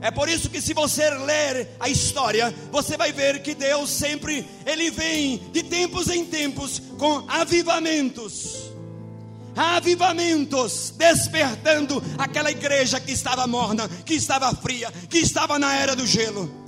[0.00, 4.44] É por isso que se você ler a história, você vai ver que Deus sempre
[4.66, 8.71] ele vem de tempos em tempos com avivamentos.
[9.56, 16.06] Avivamentos despertando aquela igreja que estava morna, que estava fria, que estava na era do
[16.06, 16.62] gelo.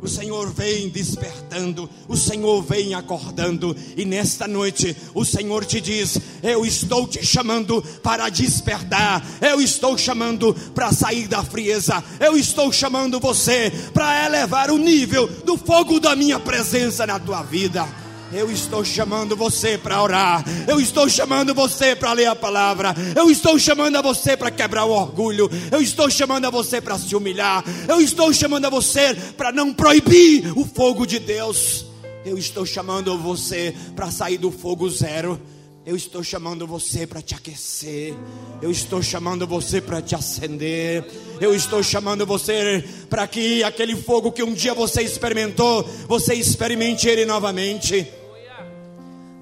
[0.00, 6.18] O Senhor vem despertando, o Senhor vem acordando, e nesta noite o Senhor te diz:
[6.42, 12.70] Eu estou te chamando para despertar, eu estou chamando para sair da frieza, eu estou
[12.70, 18.05] chamando você para elevar o nível do fogo da minha presença na tua vida.
[18.32, 20.44] Eu estou chamando você para orar.
[20.66, 22.94] Eu estou chamando você para ler a palavra.
[23.14, 25.48] Eu estou chamando a você para quebrar o orgulho.
[25.70, 27.64] Eu estou chamando a você para se humilhar.
[27.88, 31.86] Eu estou chamando a você para não proibir o fogo de Deus.
[32.24, 35.40] Eu estou chamando você para sair do fogo zero.
[35.86, 38.12] Eu estou chamando você para te aquecer.
[38.60, 41.06] Eu estou chamando você para te acender.
[41.40, 47.08] Eu estou chamando você para que aquele fogo que um dia você experimentou, você experimente
[47.08, 48.04] ele novamente.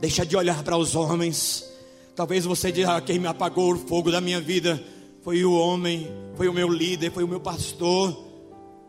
[0.02, 1.64] Deixa de olhar para os homens.
[2.14, 4.84] Talvez você diga: ah, quem me apagou o fogo da minha vida
[5.22, 8.22] foi o homem, foi o meu líder, foi o meu pastor,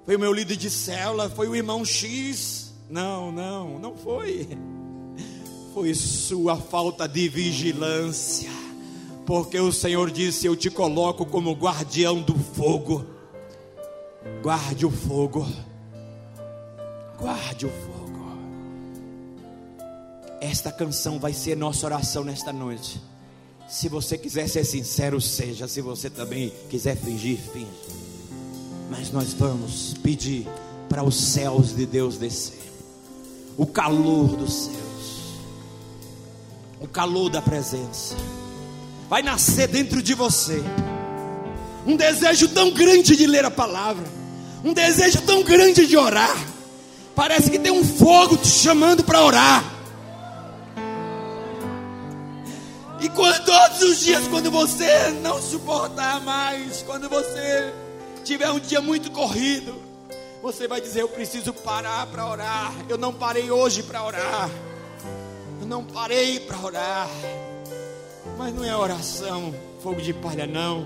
[0.05, 2.73] foi o meu líder de célula, foi o irmão X.
[2.89, 4.45] Não, não, não foi
[5.75, 8.49] foi sua falta de vigilância,
[9.25, 13.05] porque o Senhor disse: Eu te coloco como guardião do fogo.
[14.41, 15.45] Guarde o fogo,
[17.19, 18.05] guarde o fogo.
[20.39, 23.01] Esta canção vai ser nossa oração nesta noite.
[23.67, 25.67] Se você quiser ser sincero, seja.
[25.67, 27.67] Se você também quiser fingir, finge.
[28.89, 30.47] Mas nós vamos pedir
[30.87, 32.63] para os céus de Deus descer
[33.57, 34.84] o calor do céu
[36.79, 38.15] o calor da presença.
[39.09, 40.63] Vai nascer dentro de você
[41.85, 44.05] um desejo tão grande de ler a palavra,
[44.63, 46.35] um desejo tão grande de orar.
[47.15, 49.63] Parece que tem um fogo te chamando para orar.
[52.99, 57.71] E quando, todos os dias, quando você não suportar mais, quando você
[58.23, 59.75] tiver um dia muito corrido,
[60.41, 62.73] você vai dizer: Eu preciso parar para orar.
[62.89, 64.49] Eu não parei hoje para orar.
[65.65, 67.09] Eu não parei para orar.
[68.37, 69.51] Mas não é oração,
[69.81, 70.85] fogo de palha, não.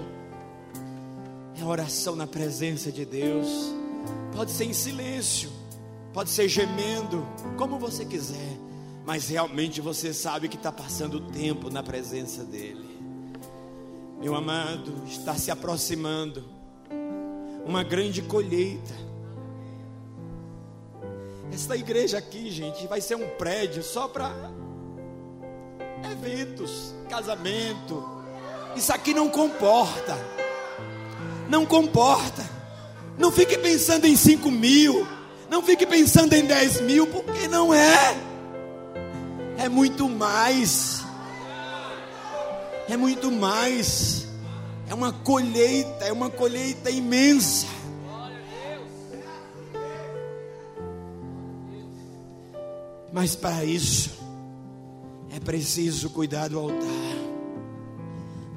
[1.60, 3.74] É oração na presença de Deus.
[4.34, 5.52] Pode ser em silêncio,
[6.14, 7.28] pode ser gemendo,
[7.58, 8.58] como você quiser.
[9.06, 12.98] Mas realmente você sabe que está passando tempo na presença dEle.
[14.22, 16.46] Meu amado, está se aproximando
[17.66, 18.96] uma grande colheita.
[21.52, 24.34] Esta igreja aqui, gente, vai ser um prédio só para
[26.04, 28.04] eventos, casamento.
[28.76, 30.18] Isso aqui não comporta.
[31.50, 32.44] Não comporta.
[33.18, 35.08] Não fique pensando em 5 mil.
[35.50, 38.16] Não fique pensando em 10 mil, porque não é.
[39.58, 41.04] É muito mais.
[42.88, 44.28] É muito mais.
[44.90, 47.68] É uma colheita, é uma colheita imensa.
[53.12, 54.19] Mas para isso,
[55.40, 56.86] é preciso cuidar do altar,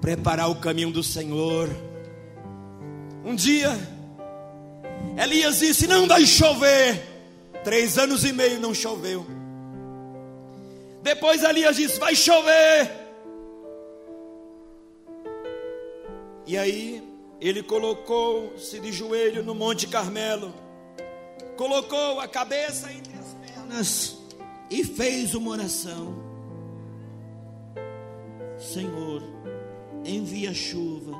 [0.00, 1.70] preparar o caminho do Senhor.
[3.24, 3.70] Um dia,
[5.16, 7.00] Elias disse: Não vai chover.
[7.62, 9.24] Três anos e meio não choveu.
[11.02, 12.90] Depois Elias disse: Vai chover.
[16.44, 17.00] E aí,
[17.40, 20.52] ele colocou-se de joelho no Monte Carmelo,
[21.56, 24.16] colocou a cabeça entre as pernas
[24.68, 26.31] e fez uma oração.
[28.62, 29.22] Senhor,
[30.04, 31.12] envia chuva.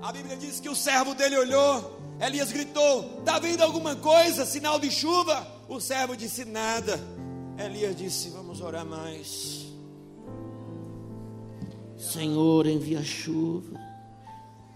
[0.00, 4.78] A Bíblia diz que o servo dele olhou, Elias gritou: Está vindo alguma coisa, sinal
[4.78, 5.44] de chuva?
[5.68, 7.00] O servo disse: Nada.
[7.58, 9.66] Elias disse: Vamos orar mais.
[11.98, 13.80] Senhor, envia chuva.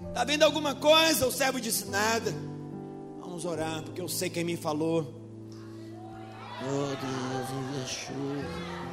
[0.08, 1.26] Está vindo alguma coisa?
[1.26, 2.34] O servo disse: Nada.
[3.20, 5.06] Vamos orar, porque eu sei quem me falou.
[6.62, 8.89] Oh Deus, envia chuva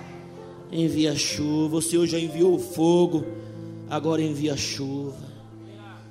[0.72, 1.78] envia chuva.
[1.78, 3.26] O Senhor já enviou o fogo,
[3.90, 5.28] agora envia chuva.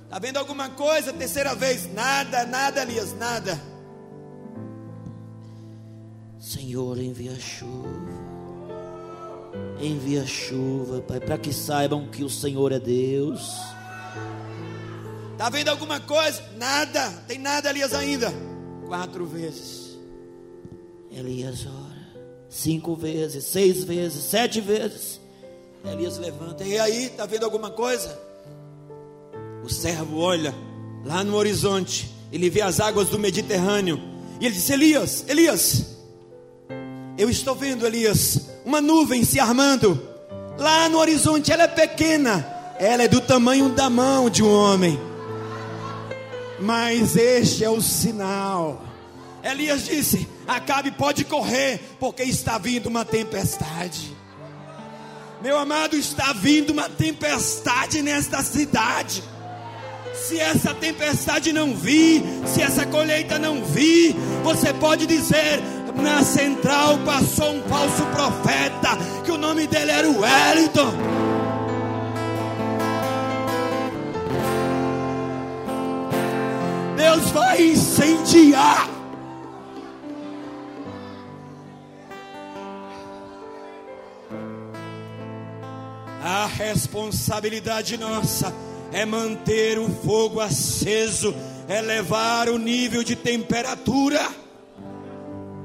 [0.04, 1.12] Está vendo alguma coisa?
[1.12, 3.60] Terceira vez, nada, nada, Elias, nada.
[6.38, 8.26] Senhor, envia chuva.
[9.80, 13.60] Envia chuva, Pai, para que saibam que o Senhor é Deus.
[15.32, 16.42] Está vendo alguma coisa?
[16.56, 18.32] Nada, tem nada, Elias, ainda.
[18.86, 19.98] Quatro vezes.
[21.10, 21.85] Elias ora.
[22.48, 25.20] Cinco vezes, seis vezes, sete vezes.
[25.84, 28.18] Elias levanta, e aí, está vendo alguma coisa?
[29.64, 30.54] O servo olha
[31.04, 34.00] lá no horizonte, ele vê as águas do Mediterrâneo,
[34.40, 35.96] e ele disse: Elias, Elias,
[37.16, 40.00] eu estou vendo, Elias, uma nuvem se armando,
[40.58, 42.44] lá no horizonte, ela é pequena,
[42.78, 44.98] ela é do tamanho da mão de um homem,
[46.60, 48.82] mas este é o sinal.
[49.42, 54.16] Elias disse: Acabe pode correr, porque está vindo uma tempestade.
[55.42, 59.22] Meu amado, está vindo uma tempestade nesta cidade.
[60.14, 65.60] Se essa tempestade não vir, se essa colheita não vir, você pode dizer:
[66.00, 70.92] na central passou um falso profeta, que o nome dele era Wellington.
[76.96, 78.95] Deus vai incendiar
[86.66, 88.52] responsabilidade nossa
[88.92, 91.34] é manter o fogo aceso,
[91.68, 94.28] elevar o nível de temperatura,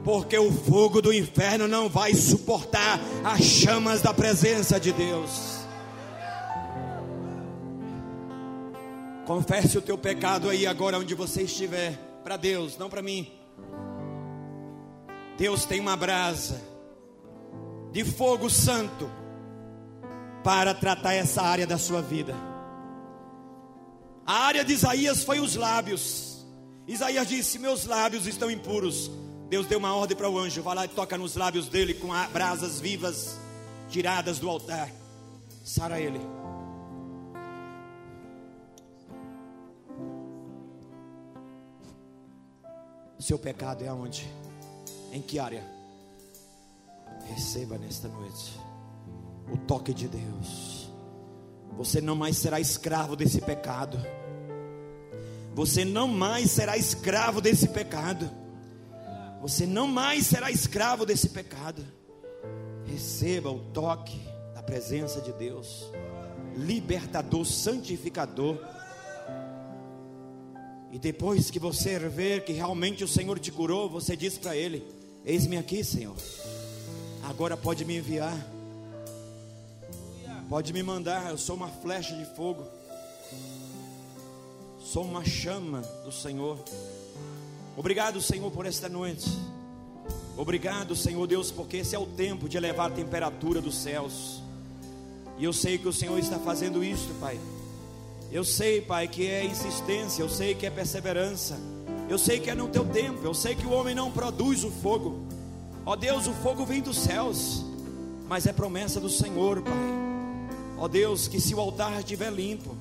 [0.04, 5.62] porque o fogo do inferno não vai suportar as chamas da presença de Deus.
[9.26, 11.93] Confesse o teu pecado aí agora onde você estiver,
[12.24, 13.32] para Deus, não para mim.
[15.38, 16.62] Deus tem uma brasa
[17.91, 19.20] de fogo santo
[20.44, 22.36] para tratar essa área da sua vida.
[24.26, 26.46] A área de Isaías foi os lábios.
[26.88, 29.12] Isaías disse: Meus lábios estão impuros.
[29.50, 32.10] Deus deu uma ordem para o anjo: vai lá e toca nos lábios dele com
[32.32, 33.38] brasas vivas
[33.89, 34.92] tiradas do altar.
[35.64, 36.20] Sara ele.
[43.20, 44.28] Seu pecado é aonde?
[45.12, 45.64] Em que área?
[47.28, 48.70] Receba nesta noite
[49.52, 50.91] o toque de Deus.
[51.78, 53.99] Você não mais será escravo desse pecado.
[55.54, 58.30] Você não mais será escravo desse pecado.
[59.41, 61.84] Você não mais será escravo desse pecado.
[62.86, 64.20] Receba o toque
[64.54, 65.91] da presença de Deus,
[66.56, 68.58] libertador, santificador.
[70.91, 74.86] E depois que você ver que realmente o Senhor te curou, você diz para Ele:
[75.26, 76.16] Eis-me aqui, Senhor.
[77.24, 78.38] Agora pode me enviar.
[80.52, 82.66] Pode me mandar, eu sou uma flecha de fogo.
[84.82, 86.60] Sou uma chama do Senhor.
[87.78, 89.30] Obrigado, Senhor, por esta noite.
[90.36, 94.41] Obrigado, Senhor Deus, porque esse é o tempo de elevar a temperatura dos céus.
[95.38, 97.39] E eu sei que o Senhor está fazendo isso, Pai.
[98.30, 101.58] Eu sei, Pai, que é insistência, eu sei que é perseverança.
[102.10, 104.70] Eu sei que é no teu tempo, eu sei que o homem não produz o
[104.70, 105.18] fogo.
[105.86, 107.64] Ó Deus, o fogo vem dos céus,
[108.28, 110.11] mas é promessa do Senhor, Pai.
[110.82, 112.76] Ó Deus, que se o altar estiver limpo,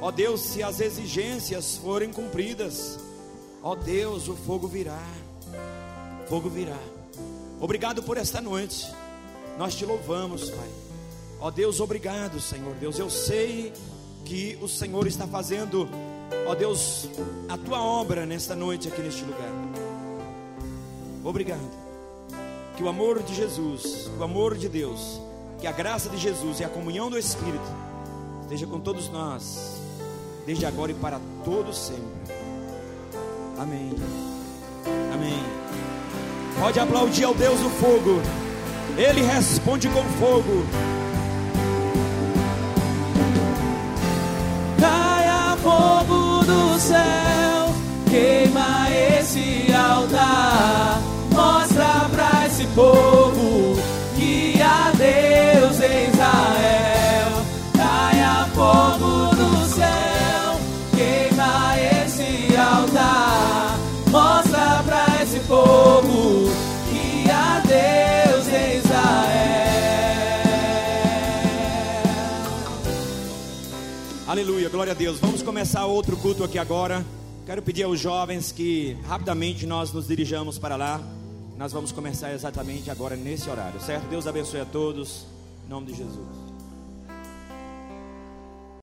[0.00, 2.98] ó Deus, se as exigências forem cumpridas,
[3.62, 4.98] ó Deus, o fogo virá.
[6.26, 6.78] Fogo virá.
[7.60, 8.90] Obrigado por esta noite.
[9.58, 10.70] Nós te louvamos, Pai.
[11.38, 12.98] Ó Deus, obrigado, Senhor Deus.
[12.98, 13.74] Eu sei
[14.24, 15.86] que o Senhor está fazendo,
[16.46, 17.10] ó Deus,
[17.46, 19.52] a tua obra nesta noite aqui neste lugar.
[21.22, 21.84] Obrigado.
[22.74, 25.20] Que o amor de Jesus, o amor de Deus,
[25.64, 27.64] que a graça de Jesus e a comunhão do Espírito
[28.42, 29.80] esteja com todos nós,
[30.44, 32.04] desde agora e para todos sempre.
[33.58, 33.94] Amém.
[35.14, 35.42] Amém.
[36.60, 38.20] Pode aplaudir ao Deus do fogo.
[38.98, 40.66] Ele responde com fogo.
[74.74, 75.20] Glória a Deus.
[75.20, 77.06] Vamos começar outro culto aqui agora.
[77.46, 81.00] Quero pedir aos jovens que rapidamente nós nos dirijamos para lá.
[81.56, 84.08] Nós vamos começar exatamente agora nesse horário, certo?
[84.08, 85.26] Deus abençoe a todos,
[85.64, 86.53] em nome de Jesus.